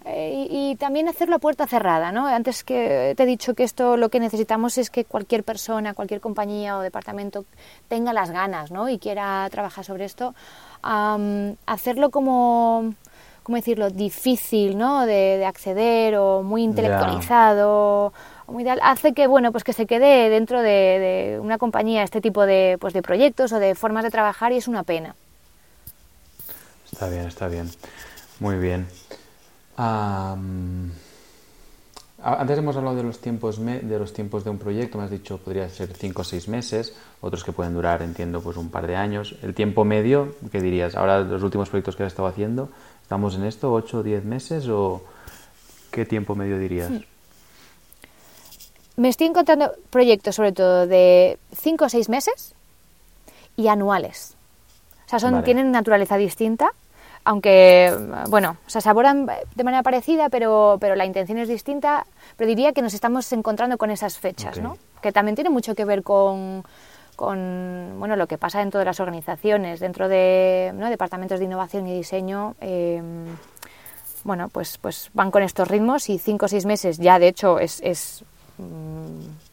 [0.05, 2.25] eh, y, también hacerlo a puerta cerrada, ¿no?
[2.27, 6.21] Antes que te he dicho que esto lo que necesitamos es que cualquier persona, cualquier
[6.21, 7.45] compañía o departamento
[7.87, 8.87] tenga las ganas, ¿no?
[8.89, 10.33] Y quiera trabajar sobre esto,
[10.81, 12.93] hacerlo como,
[13.43, 13.89] ¿cómo decirlo?
[13.89, 15.05] Difícil, ¿no?
[15.05, 18.13] De, acceder o muy intelectualizado.
[18.49, 22.45] Muy hace que bueno pues que se quede dentro de, de, una compañía este tipo
[22.45, 25.15] de, pues de proyectos o de formas de trabajar y es una pena.
[26.91, 27.69] Está bien, está bien.
[28.39, 28.87] Muy bien
[32.21, 35.37] antes hemos hablado de los tiempos de los tiempos de un proyecto, me has dicho
[35.37, 38.95] podría ser 5 o 6 meses, otros que pueden durar, entiendo, pues un par de
[38.95, 39.35] años.
[39.41, 40.95] El tiempo medio, ¿qué dirías?
[40.95, 42.69] Ahora los últimos proyectos que has estado haciendo,
[43.01, 45.01] ¿estamos en esto 8 o 10 meses o
[45.91, 46.91] qué tiempo medio dirías?
[48.99, 52.53] Me estoy encontrando proyectos sobre todo de 5 o 6 meses
[53.55, 54.35] y anuales.
[55.05, 56.71] O sea, son, tienen naturaleza distinta
[57.25, 57.93] aunque,
[58.29, 62.05] bueno, se saboran de manera parecida, pero, pero la intención es distinta,
[62.37, 64.77] pero diría que nos estamos encontrando con esas fechas, ¿no?
[65.01, 66.63] Que también tiene mucho que ver con,
[67.15, 71.93] con bueno, lo que pasa dentro de las organizaciones, dentro de departamentos de innovación y
[71.93, 72.55] diseño.
[72.61, 73.25] Em,
[74.23, 77.59] bueno, pues, pues van con estos ritmos y cinco o seis meses ya, de hecho,
[77.59, 78.23] es, es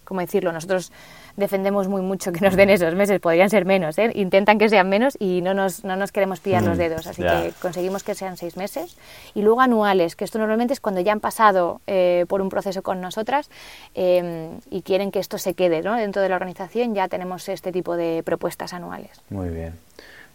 [0.05, 0.53] ¿cómo decirlo?
[0.53, 0.93] Nosotros
[1.37, 4.11] defendemos muy mucho que nos den esos meses, podrían ser menos, ¿eh?
[4.15, 7.23] intentan que sean menos y no nos, no nos queremos pillar los mm, dedos, así
[7.23, 8.97] que conseguimos que sean seis meses.
[9.35, 12.83] Y luego anuales, que esto normalmente es cuando ya han pasado eh, por un proceso
[12.83, 13.51] con nosotras
[13.95, 15.95] eh, y quieren que esto se quede ¿no?
[15.97, 19.11] dentro de la organización, ya tenemos este tipo de propuestas anuales.
[19.29, 19.75] Muy bien,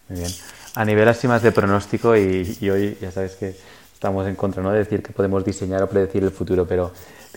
[0.07, 0.31] muy bien.
[0.75, 3.55] A nivel así más de pronóstico, y, y hoy ya sabes que
[3.93, 4.71] estamos en contra ¿no?
[4.71, 6.91] de decir que podemos diseñar o predecir el futuro, pero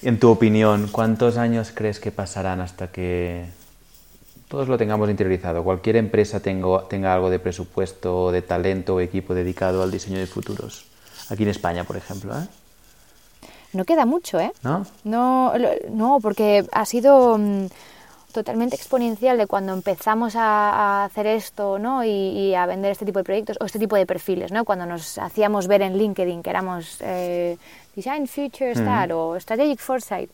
[0.05, 3.47] en tu opinión, ¿cuántos años crees que pasarán hasta que
[4.49, 5.65] todos lo tengamos interiorizado?
[5.65, 10.27] Cualquier empresa tenga, tenga algo de presupuesto, de talento o equipo dedicado al diseño de
[10.27, 10.85] futuros.
[11.31, 12.39] Aquí en España, por ejemplo.
[12.39, 12.47] ¿eh?
[13.73, 14.53] No queda mucho, ¿eh?
[14.63, 14.87] ¿No?
[15.05, 17.67] No, porque ha sido mm,
[18.35, 22.05] totalmente exponencial de cuando empezamos a, hacer esto ¿no?
[22.05, 24.65] Y, a vender este tipo de proyectos o este tipo de perfiles, ¿no?
[24.65, 27.57] Cuando nos hacíamos ver en LinkedIn que éramos eh,
[27.97, 30.31] Design Future Star o Strategic Foresight,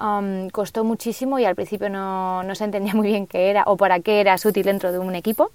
[0.00, 3.76] um, costó muchísimo y al principio no, no, se entendía muy bien qué era o
[3.76, 5.52] para qué era útil dentro de un equipo.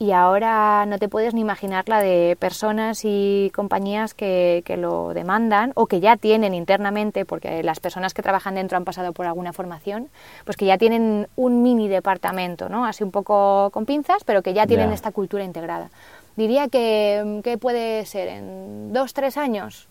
[0.00, 5.12] Y ahora no te puedes ni imaginar la de personas y compañías que, que, lo
[5.12, 9.26] demandan o que ya tienen internamente, porque las personas que trabajan dentro han pasado por
[9.26, 10.08] alguna formación,
[10.44, 12.86] pues que ya tienen un mini departamento, ¿no?
[12.86, 15.90] Así un poco con pinzas, pero que ya tienen esta cultura integrada.
[16.36, 19.88] Diría que, que puede ser en dos, tres años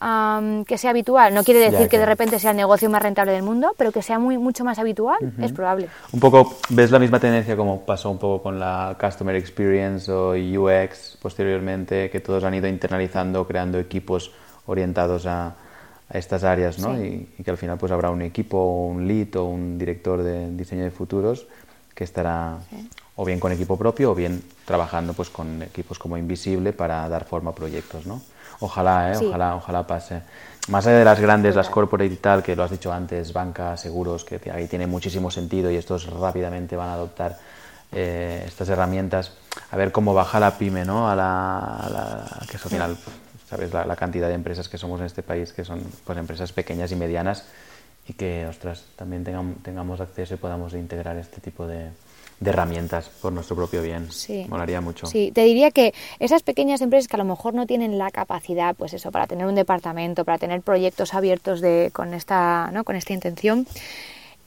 [0.00, 1.34] que sea habitual.
[1.34, 4.02] No quiere decir que de repente sea el negocio más rentable del mundo, pero que
[4.02, 5.88] sea muy, mucho más habitual, es probable.
[6.12, 10.32] Un poco, ¿ves la misma tendencia como pasó un poco con la Customer Experience o
[10.32, 14.32] UX posteriormente, que todos han ido internalizando, creando equipos
[14.66, 15.54] orientados a,
[16.12, 17.00] estas áreas, ¿no?
[17.00, 20.82] Y, que al final pues habrá un equipo, un lead o un director de diseño
[20.82, 21.46] de futuros
[21.94, 22.58] que estará
[23.14, 27.26] o bien con equipo propio o bien trabajando pues con equipos como Invisible para dar
[27.26, 28.22] forma a proyectos, ¿no?
[28.60, 29.16] Ojalá, ¿eh?
[29.16, 30.22] ojalá, ojalá pase.
[30.68, 33.76] Más allá de las grandes, las corporate y tal, que lo has dicho antes, banca,
[33.76, 37.38] seguros, que ahí tiene muchísimo sentido y estos rápidamente van a adoptar
[37.92, 39.32] eh, estas herramientas.
[39.70, 41.10] A ver cómo baja la pyme, ¿no?
[41.10, 42.96] A la, que es al final,
[43.48, 46.92] sabes, la, cantidad de empresas que somos en este país, que son pues empresas pequeñas
[46.92, 47.44] y medianas
[48.06, 51.90] y que, ostras, también tengamos, tengamos acceso y podamos integrar este tipo de,
[52.40, 54.10] de herramientas por nuestro propio bien.
[54.10, 54.46] Sí.
[54.48, 55.06] Molaría mucho.
[55.06, 58.74] Sí, te diría que esas pequeñas empresas que a lo mejor no tienen la capacidad,
[58.74, 62.82] pues eso, para tener un departamento, para tener proyectos abiertos de, con, esta, ¿no?
[62.82, 63.66] con esta intención,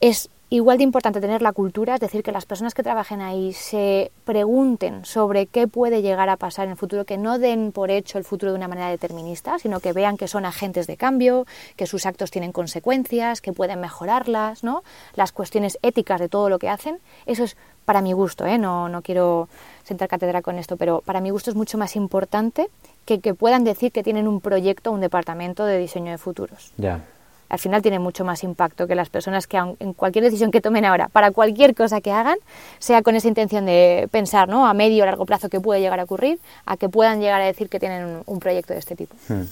[0.00, 3.52] es igual de importante tener la cultura, es decir, que las personas que trabajen ahí
[3.52, 7.90] se pregunten sobre qué puede llegar a pasar en el futuro, que no den por
[7.90, 11.46] hecho el futuro de una manera determinista, sino que vean que son agentes de cambio,
[11.76, 14.84] que sus actos tienen consecuencias, que pueden mejorarlas, ¿no?
[15.14, 16.98] las cuestiones éticas de todo lo que hacen.
[17.26, 18.58] Eso es para mi gusto, ¿eh?
[18.58, 19.48] no, no quiero
[19.82, 22.68] sentar cátedra con esto, pero para mi gusto es mucho más importante
[23.04, 26.72] que, que puedan decir que tienen un proyecto, un departamento de diseño de futuros.
[26.76, 27.02] Ya
[27.48, 30.84] al final tiene mucho más impacto que las personas que en cualquier decisión que tomen
[30.84, 32.36] ahora, para cualquier cosa que hagan,
[32.78, 34.66] sea con esa intención de pensar ¿no?
[34.66, 37.44] a medio o largo plazo que puede llegar a ocurrir, a que puedan llegar a
[37.44, 39.14] decir que tienen un, proyecto de este tipo.
[39.28, 39.44] Hmm.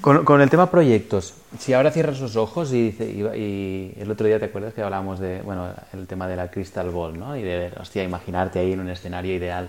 [0.00, 4.46] Con, el tema proyectos, si ahora cierras los ojos y, y, el otro día te
[4.46, 7.36] acuerdas que hablábamos de, bueno, el tema de la crystal ball, ¿no?
[7.36, 9.68] Y de, hostia, imaginarte ahí en un escenario ideal.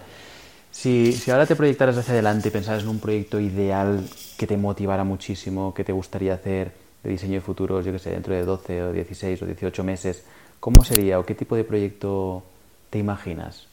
[0.71, 4.03] Si, si ahora te proyectaras hacia adelante y pensaras en un proyecto ideal
[4.37, 6.73] que te motivara muchísimo, que te gustaría hacer,
[7.05, 10.23] de diseño de futuros, yo que sé, dentro de 12 o 16 o 18 meses,
[10.59, 12.43] ¿cómo sería o qué tipo de proyecto
[12.89, 13.67] te imaginas?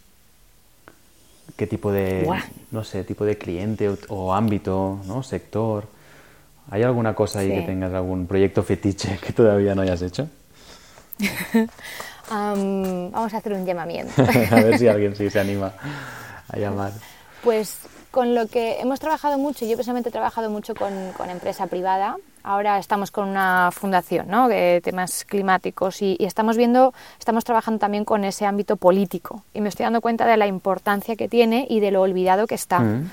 [1.56, 2.28] ¿Qué tipo de,
[2.70, 5.22] no sé, tipo de cliente o, ámbito, ¿no?
[5.22, 5.86] sector?
[6.70, 10.28] ¿Hay alguna cosa ahí que tengas, algún proyecto fetiche que todavía no hayas hecho?
[12.30, 14.12] vamos a hacer un llamamiento.
[14.50, 15.72] a ver si alguien sí se anima
[16.48, 16.92] a llamar.
[17.42, 17.78] Pues
[18.10, 22.16] con lo que hemos trabajado mucho, yo personalmente he trabajado mucho con, con empresa privada,
[22.42, 24.48] ahora estamos con una fundación ¿no?
[24.48, 29.68] de temas climáticos y, estamos viendo, estamos trabajando también con ese ámbito político y me
[29.68, 32.80] estoy dando cuenta de la importancia que tiene y de lo olvidado que está.
[32.80, 33.10] Mm.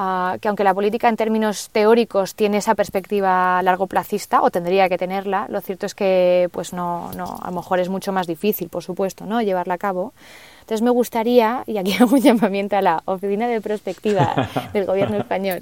[0.00, 4.88] Ah, que aunque la política en términos teóricos tiene esa perspectiva largo placista o tendría
[4.88, 8.28] que tenerla, lo cierto es que pues no, no, a lo mejor es mucho más
[8.28, 9.42] difícil, por supuesto, ¿no?
[9.42, 10.12] llevarla a cabo.
[10.60, 15.16] Entonces me gustaría, y aquí hago un llamamiento a la Oficina de Prospectiva del Gobierno
[15.16, 15.58] español,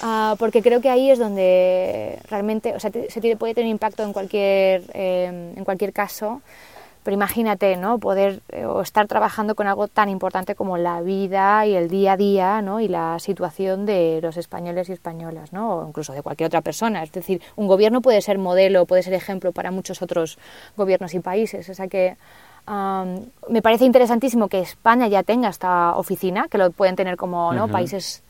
[0.00, 4.14] ah, porque creo que ahí es donde realmente, o sea, se puede tener impacto en
[4.14, 6.40] cualquier, eh, en cualquier caso,
[7.06, 8.00] pero imagínate, ¿no?
[8.00, 12.14] Poder eh, o estar trabajando con algo tan importante como la vida y el día
[12.14, 12.80] a día, ¿no?
[12.80, 15.76] Y la situación de los españoles y españolas, ¿no?
[15.76, 17.04] O incluso de cualquier otra persona.
[17.04, 20.36] Es decir, un gobierno puede ser modelo, puede ser ejemplo para muchos otros
[20.76, 21.68] gobiernos y países.
[21.68, 22.16] O sea que
[22.66, 27.68] me parece interesantísimo que España ya tenga esta oficina, que lo pueden tener como ¿no?
[27.68, 28.24] países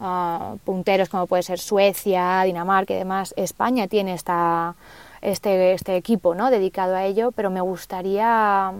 [0.00, 3.34] ah, punteros como puede ser Suecia, Dinamarca y demás.
[3.36, 4.74] España tiene esta
[5.22, 6.50] este, este equipo ¿no?
[6.50, 8.72] dedicado a ello, pero me gustaría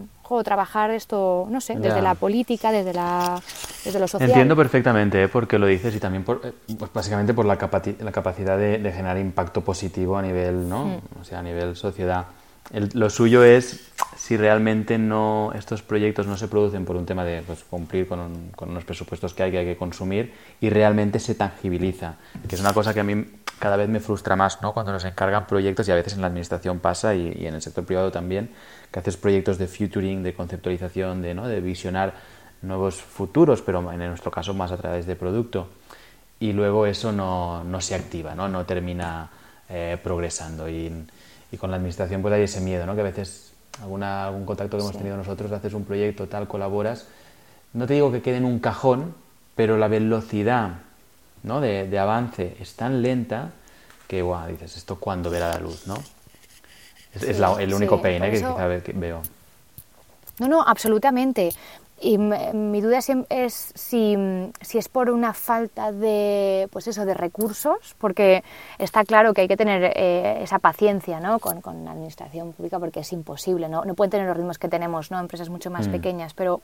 [0.42, 3.38] trabajar esto, no sé, desde la política, desde, la,
[3.84, 4.30] desde lo social.
[4.30, 5.28] Entiendo perfectamente ¿eh?
[5.28, 7.58] por qué lo dices y también por, eh, pues básicamente por la,
[8.00, 10.86] la capacidad de, generar impacto positivo a nivel, ¿no?
[10.86, 11.20] Mm.
[11.20, 12.24] o sea, a nivel sociedad.
[12.72, 17.42] Lo suyo es si realmente no estos proyectos no se producen por un tema de
[17.42, 22.16] pues, cumplir con, con, unos presupuestos que hay que consumir y realmente se tangibiliza,
[22.48, 23.26] que es una cosa que a mí
[23.58, 24.72] cada vez me frustra más ¿no?
[24.72, 27.84] cuando nos encargan proyectos y a veces en la administración pasa y, en el sector
[27.84, 28.50] privado también,
[28.90, 31.46] que haces proyectos de futuring, de conceptualización, de, ¿no?
[31.46, 32.14] de visionar
[32.62, 35.68] nuevos futuros, pero en nuestro caso más a través de producto.
[36.40, 39.30] Y luego eso no, no se activa, no, no termina
[39.72, 40.68] eh, progresando.
[40.68, 40.92] Y,
[41.50, 42.94] y, con la administración pues hay ese miedo, ¿no?
[42.94, 47.06] que a veces alguna, algún contacto que hemos tenido nosotros, haces un proyecto, tal, colaboras.
[47.72, 49.14] No te digo que quede en un cajón,
[49.56, 50.80] pero la velocidad
[51.42, 51.60] ¿no?
[51.60, 53.50] de, de avance es tan lenta
[54.06, 55.86] que, wow, dices, ¿esto cuándo verá la luz?
[55.86, 55.96] ¿no?
[57.14, 58.30] Es, el único pain ¿eh?
[58.30, 59.22] que quizá veo.
[60.38, 61.50] No, no, absolutamente.
[62.04, 64.16] Y mi duda es si,
[64.60, 68.42] si, es por una falta de, pues eso, de recursos, porque
[68.78, 71.38] está claro que hay que tener eh, esa paciencia ¿no?
[71.38, 73.84] con, con, la administración pública, porque es imposible, ¿no?
[73.84, 75.20] no pueden tener los ritmos que tenemos ¿no?
[75.20, 75.92] empresas mucho más mm.
[75.92, 76.60] pequeñas, pero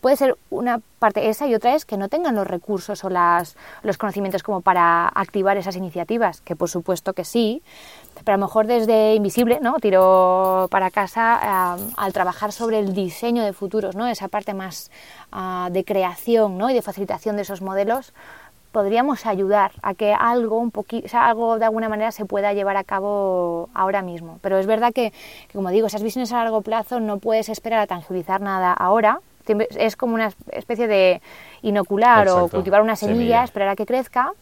[0.00, 3.56] Puede ser una parte esa y otra es que no tengan los recursos o las,
[3.82, 7.62] los conocimientos como para activar esas iniciativas, que por supuesto que sí,
[8.24, 9.74] pero a lo mejor desde invisible, ¿no?
[9.80, 14.06] Tiro para casa al trabajar sobre el diseño de futuros, ¿no?
[14.06, 14.90] Esa parte más
[15.32, 16.70] ah, de creación, ¿no?
[16.70, 18.12] Y de facilitación de esos modelos
[18.72, 22.84] podríamos ayudar a que algo un poquito, algo de alguna manera se pueda llevar a
[22.84, 24.38] cabo ahora mismo.
[24.42, 25.12] Pero es verdad que,
[25.48, 29.20] que, como digo, esas visiones a largo plazo no puedes esperar a tangibilizar nada ahora,
[29.70, 31.20] es como una especie de
[31.62, 34.32] inocular o cultivar una semilla, esperar a que crezca,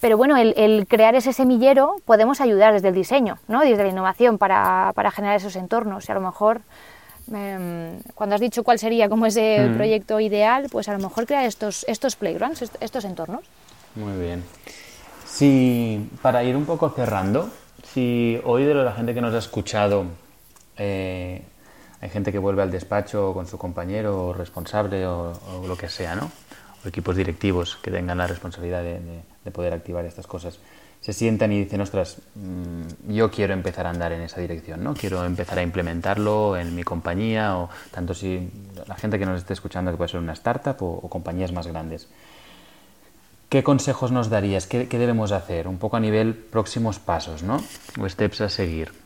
[0.00, 3.60] pero bueno, el, crear ese semillero podemos ayudar desde el diseño, ¿no?
[3.60, 6.60] desde la innovación para, para generar esos entornos y a lo mejor
[7.32, 9.76] em, cuando has dicho cuál sería como ese mm.
[9.76, 13.44] proyecto ideal, pues a lo mejor crear estos, estos playgrounds, estos entornos.
[13.94, 14.44] Muy bien.
[15.26, 17.50] Si, para ir un poco cerrando,
[17.92, 20.04] si hoy de la gente que nos ha escuchado
[20.76, 21.42] eh,
[22.04, 25.32] hay gente que vuelve al despacho con su compañero o responsable o,
[25.66, 26.30] lo que sea, ¿no?
[26.84, 30.58] O equipos directivos que tengan la responsabilidad de, poder activar estas cosas.
[31.00, 34.92] Se sientan y dicen, ostras, mm, yo quiero empezar a andar en esa dirección, ¿no?
[34.92, 38.50] Quiero empezar a implementarlo en mi compañía o tanto si
[38.86, 42.06] la gente que nos esté escuchando que puede ser una startup o, compañías más grandes.
[43.48, 44.66] ¿Qué consejos nos darías?
[44.66, 45.68] ¿Qué, ¿Qué, debemos hacer?
[45.68, 47.64] Un poco a nivel próximos pasos, ¿no?
[47.98, 49.03] O steps a seguir.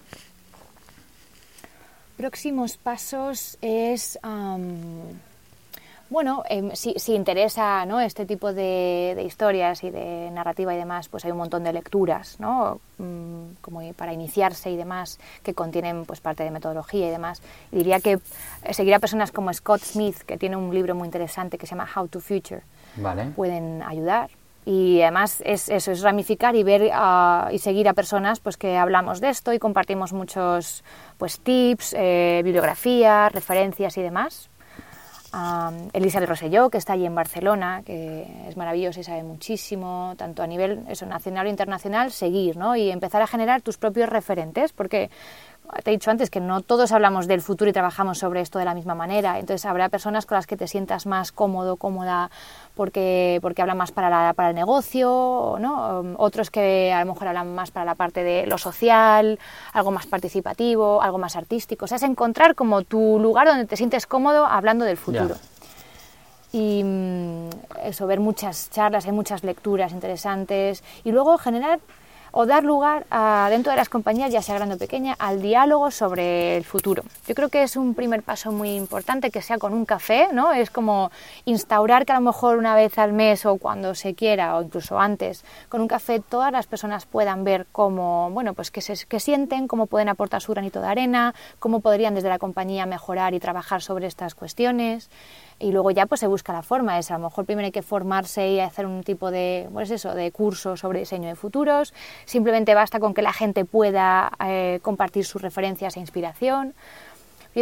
[2.18, 4.18] Próximos pasos es,
[6.10, 8.00] bueno, em, si, interesa ¿no?
[8.00, 12.40] este tipo de, historias y de narrativa y demás, pues hay un montón de lecturas,
[12.40, 12.80] ¿no?
[12.98, 17.40] Mm, como para iniciarse y demás, que contienen pues parte de metodología y demás.
[17.70, 18.18] diría que
[18.72, 21.88] seguir a personas como Scott Smith, que tiene un libro muy interesante que se llama
[21.94, 22.62] How to Future,
[23.36, 24.28] pueden ayudar
[24.68, 28.76] y además es eso, es ramificar y ver ah, y seguir a personas pues que
[28.76, 30.84] hablamos de esto y compartimos muchos
[31.16, 34.50] pues tips, eh, bibliografías, referencias y demás.
[35.32, 40.14] Um, Elisa de Roselló, que está allí en Barcelona, que es maravillosa y sabe muchísimo,
[40.18, 42.76] tanto a nivel eso, nacional o internacional, seguir ¿no?
[42.76, 45.10] y empezar a generar tus propios referentes, porque
[45.82, 48.64] te he dicho antes que no todos hablamos del futuro y trabajamos sobre esto de
[48.64, 49.38] la misma manera.
[49.38, 52.30] Entonces habrá personas con las que te sientas más cómodo, cómoda,
[52.74, 56.00] porque, porque hablan más para, para el negocio, ¿no?
[56.00, 59.38] Um, otros que a lo mejor hablan más para la parte de lo social,
[59.72, 61.84] algo más participativo, algo más artístico.
[61.84, 65.36] O sea, es encontrar como tu lugar donde te sientes cómodo hablando del futuro.
[66.52, 67.48] Y mm,
[67.84, 71.80] eso, ver muchas charlas, hay muchas lecturas interesantes y luego generar
[72.33, 73.07] o dar lugar
[73.51, 77.03] dentro de las compañías, ya sea grande o pequeña, al diálogo sobre el futuro.
[77.26, 80.53] Yo creo que es un primer paso muy importante que sea con un café, ¿no?
[80.53, 81.11] Es como
[81.45, 84.99] instaurar que a lo mejor una vez al mes o cuando se quiera o incluso
[84.99, 89.20] antes, con un café todas las personas puedan ver cómo, bueno, pues qué, se, qué
[89.20, 93.41] sienten, cómo pueden aportar su granito de arena, cómo podrían desde la compañía mejorar y
[93.41, 95.11] trabajar sobre estas cuestiones
[95.59, 97.82] y luego ya pues se busca la forma, es a lo mejor primero hay que
[97.82, 101.92] formarse y hacer un tipo de, pues eso, de curso sobre diseño de futuros,
[102.24, 106.74] simplemente basta con que la gente pueda eh, compartir sus referencias e inspiración,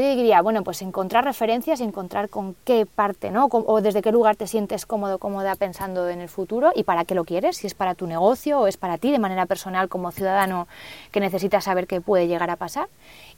[0.02, 3.46] yo diría, bueno, pues encontrar referencias encontrar con qué parte, ¿no?
[3.50, 7.14] O desde qué lugar te sientes cómodo, cómoda pensando en el futuro y para qué
[7.14, 10.10] lo quieres, si es para tu negocio o es para ti de manera personal como
[10.10, 10.68] ciudadano
[11.12, 12.88] que necesitas saber qué puede llegar a pasar.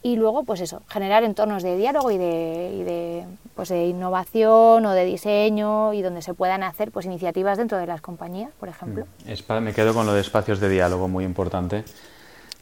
[0.02, 4.84] Y luego, pues eso, generar entornos de diálogo y de, y de, pues de innovación
[4.86, 8.68] o de diseño y donde se puedan hacer pues iniciativas dentro de las compañías, por
[8.68, 9.06] ejemplo.
[9.24, 9.62] Mm.
[9.62, 11.84] me quedo con lo de espacios de diálogo, muy importante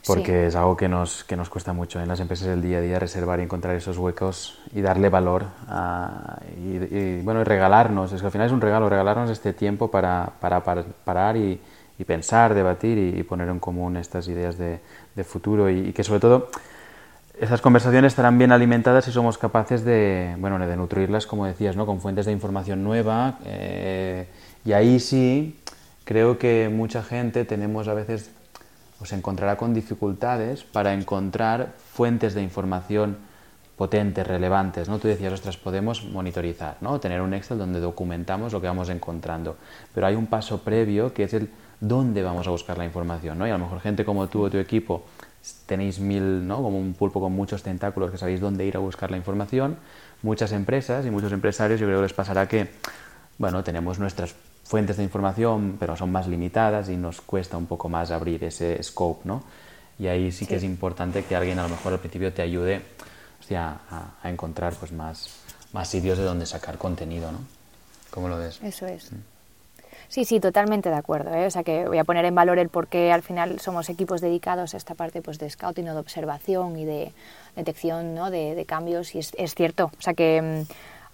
[0.06, 2.80] porque es algo que nos, que nos cuesta mucho en las empresas del día a
[2.80, 5.46] día reservar y encontrar esos huecos y darle valor
[6.56, 8.12] y, bueno y regalarnos.
[8.12, 11.60] Es que al final es un regalo regalarnos este tiempo para, para, parar y,
[12.06, 14.80] pensar debatir y, poner en común estas ideas de,
[15.14, 16.50] de futuro y, que sobre todo
[17.40, 21.84] esas conversaciones estarán bien alimentadas si somos capaces de bueno de nutrirlas como decías no
[21.84, 24.26] con fuentes de información nueva eh,
[24.64, 25.60] y ahí sí
[26.04, 28.30] creo que mucha gente tenemos a veces
[29.00, 33.18] os encontrará con dificultades para encontrar fuentes de información
[33.76, 34.98] potentes, relevantes, ¿no?
[34.98, 36.98] Tú decías, ostras, podemos monitorizar, ¿no?
[36.98, 39.56] Tener un Excel donde documentamos lo que vamos encontrando,
[39.94, 43.46] pero hay un paso previo que es el dónde vamos a buscar la información, ¿no?
[43.46, 45.04] Y a lo mejor gente como tú o tu equipo
[45.66, 46.56] tenéis mil, ¿no?
[46.56, 49.76] Como un pulpo con muchos tentáculos que sabéis dónde ir a buscar la información.
[50.22, 52.70] Muchas empresas y muchos empresarios yo creo que les pasará que,
[53.36, 54.34] bueno, tenemos nuestras
[54.66, 58.82] fuentes de información, pero son más limitadas y nos cuesta un poco más abrir ese
[58.82, 59.42] scope, ¿no?
[59.98, 62.82] Y ahí sí, que es importante que alguien a lo mejor al principio te ayude
[63.54, 65.30] a, a, encontrar pues más,
[65.72, 67.38] más sitios de donde sacar contenido, ¿no?
[68.10, 68.60] ¿Cómo lo ves?
[68.62, 69.12] Eso es.
[69.12, 69.16] Mm.
[70.08, 71.34] Sí, sí, totalmente de acuerdo.
[71.34, 71.46] ¿eh?
[71.46, 74.20] O sea que voy a poner en valor el por qué al final somos equipos
[74.20, 77.12] dedicados a esta parte pues, de scouting o de observación y de
[77.56, 78.30] detección ¿no?
[78.30, 79.90] de, de cambios y es, es, cierto.
[79.98, 80.64] O sea que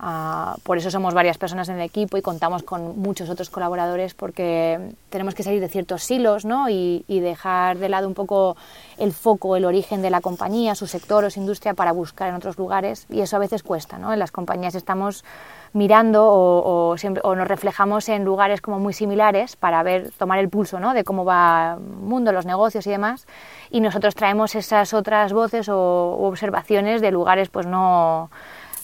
[0.04, 4.14] Ah, por eso somos varias personas en el equipo y contamos con muchos otros colaboradores
[4.14, 6.68] porque tenemos que salir de ciertos silos ¿no?
[6.68, 8.56] y, dejar de lado un poco
[8.98, 12.34] el foco, el origen de la compañía, su sector o su industria para buscar en
[12.34, 13.96] otros lugares y eso a veces cuesta.
[13.96, 14.12] ¿no?
[14.12, 15.24] En las compañías estamos
[15.72, 20.48] mirando o, siempre, o nos reflejamos en lugares como muy similares para ver, tomar el
[20.48, 20.94] pulso ¿no?
[20.94, 23.28] de cómo va el mundo, los negocios y demás
[23.70, 28.30] y nosotros traemos esas otras voces o, o observaciones de lugares pues no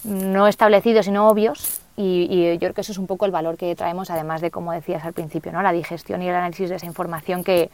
[0.05, 3.75] no establecidos sino obvios y, yo creo que eso es un poco el valor que
[3.75, 5.63] traemos, además de, como decías al principio, ¿no?
[5.63, 7.71] la digestión y el análisis de esa información que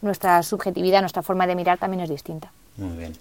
[0.00, 2.50] nuestra subjetividad, nuestra forma de mirar también es distinta.
[2.78, 3.12] Muy bien.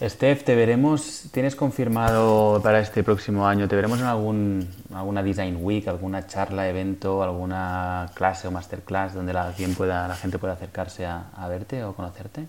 [0.00, 5.58] Steph, te veremos, ¿tienes confirmado para este próximo año, te veremos en algún, alguna Design
[5.60, 11.04] Week, alguna charla, evento, alguna clase o masterclass donde la, pueda, la gente pueda acercarse
[11.04, 12.46] a, a verte o conocerte?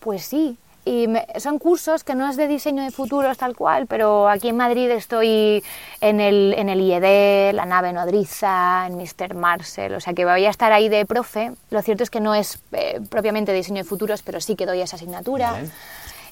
[0.00, 1.06] Pues sí, y
[1.38, 4.90] son cursos que no es de diseño de futuros tal cual, pero aquí en Madrid
[4.90, 5.62] estoy
[6.00, 9.34] en el, en el IED, la nave nodriza, en Mr.
[9.34, 11.52] Marcel, o sea que voy a estar ahí de profe.
[11.70, 14.80] Lo cierto es que no es eh, propiamente diseño de futuros, pero sí que doy
[14.80, 15.60] esa asignatura.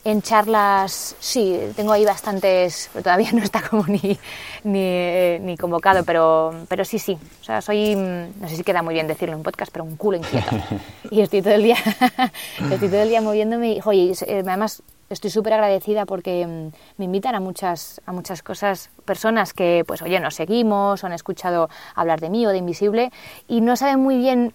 [0.03, 4.19] En charlas, sí, tengo ahí bastantes, pero todavía no está como ni,
[4.65, 7.19] ni, ni, convocado, pero, pero sí, sí.
[7.41, 10.17] O sea, soy, no sé si queda muy bien decirlo en podcast, pero un culo
[10.17, 10.57] inquieto.
[11.11, 11.77] Y estoy todo el día,
[12.71, 17.05] estoy todo el día moviéndome y, oye, eh, además estoy súper agradecida porque mm, me
[17.05, 21.69] invitan a muchas, a muchas cosas, personas que, pues, oye, nos seguimos o han escuchado
[21.95, 23.11] hablar de mí o de Invisible
[23.49, 24.55] y no saben muy bien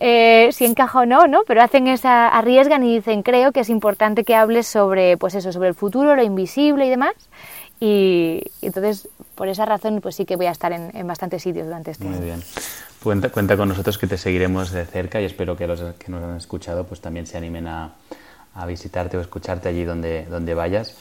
[0.00, 1.42] eh, si encaja o no, ¿no?
[1.46, 5.52] Pero hacen esa, arriesgan y dicen, creo que es importante que hables sobre, pues eso,
[5.52, 7.12] sobre el futuro, lo invisible y demás.
[7.78, 11.90] Y, entonces, por esa razón, pues sí que voy a estar en, bastantes sitios durante
[11.92, 12.16] este año.
[12.16, 12.42] Muy bien.
[13.02, 16.22] Cuenta, cuenta con nosotros que te seguiremos de cerca y espero que los que nos
[16.22, 17.94] han escuchado pues también se animen a,
[18.54, 20.96] a visitarte o escucharte allí donde, donde vayas.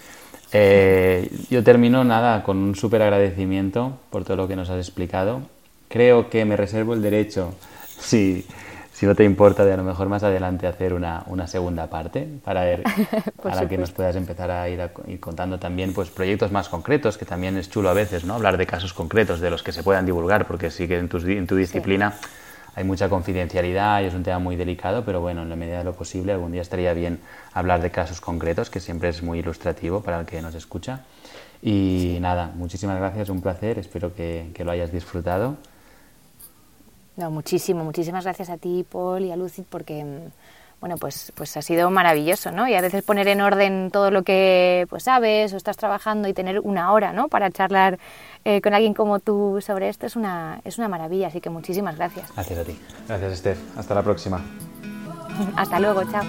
[0.51, 5.41] Eh, yo termino nada con un súper agradecimiento por todo lo que nos has explicado.
[5.87, 7.53] Creo que me reservo el derecho,
[7.99, 8.45] sí,
[8.99, 12.27] si no te importa de a lo mejor más adelante hacer una, una segunda parte
[12.43, 12.83] para ver
[13.41, 14.91] para que nos puedas empezar a ir,
[15.21, 18.65] contando también pues proyectos más concretos que también es chulo a veces no hablar de
[18.65, 21.55] casos concretos de los que se puedan divulgar porque sí que en tu, en tu
[21.55, 22.15] disciplina
[22.75, 25.85] hay mucha confidencialidad y es un tema muy delicado pero bueno en la medida de
[25.85, 27.21] lo posible algún día estaría bien
[27.53, 31.05] hablar de casos concretos que siempre es muy ilustrativo para el que nos escucha.
[31.61, 35.55] Y nada muchísimas gracias un placer espero que, que lo hayas disfrutado
[37.19, 40.31] no, muchísimo, muchísimas gracias a ti, Paul, y a Lucid, porque mm,
[40.79, 42.65] bueno, pues, pues ha sido maravilloso, ¿no?
[42.67, 46.33] Y a veces poner en orden todo lo que pues sabes o estás trabajando y
[46.33, 47.27] tener una hora, ¿no?
[47.27, 47.99] Para charlar
[48.45, 51.97] eh, con alguien como tú sobre esto es una, es una maravilla, así que muchísimas
[51.97, 52.31] gracias.
[52.33, 52.79] Gracias a ti.
[53.07, 53.57] Gracias, Esther.
[53.75, 54.41] Hasta la próxima.
[55.57, 56.23] Hasta luego, chao.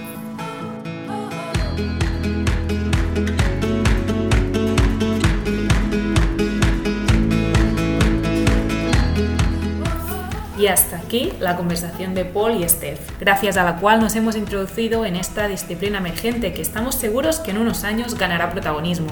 [10.60, 14.36] Y hasta aquí la conversación de Paul y Steph, gracias a la cual nos hemos
[14.36, 19.08] introducido en esta disciplina emergente que estamos seguros que en unos años ganará protagonismo.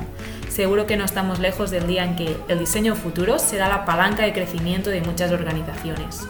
[0.51, 4.25] Seguro que no estamos lejos del día en que el diseño futuro será la palanca
[4.25, 6.29] de crecimiento de muchas organizaciones.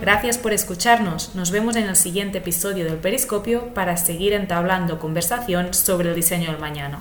[0.00, 1.34] Gracias por escucharnos.
[1.34, 6.52] Nos vemos en el siguiente episodio del Periscopio para seguir entablando conversación sobre el diseño
[6.52, 7.00] del mañana.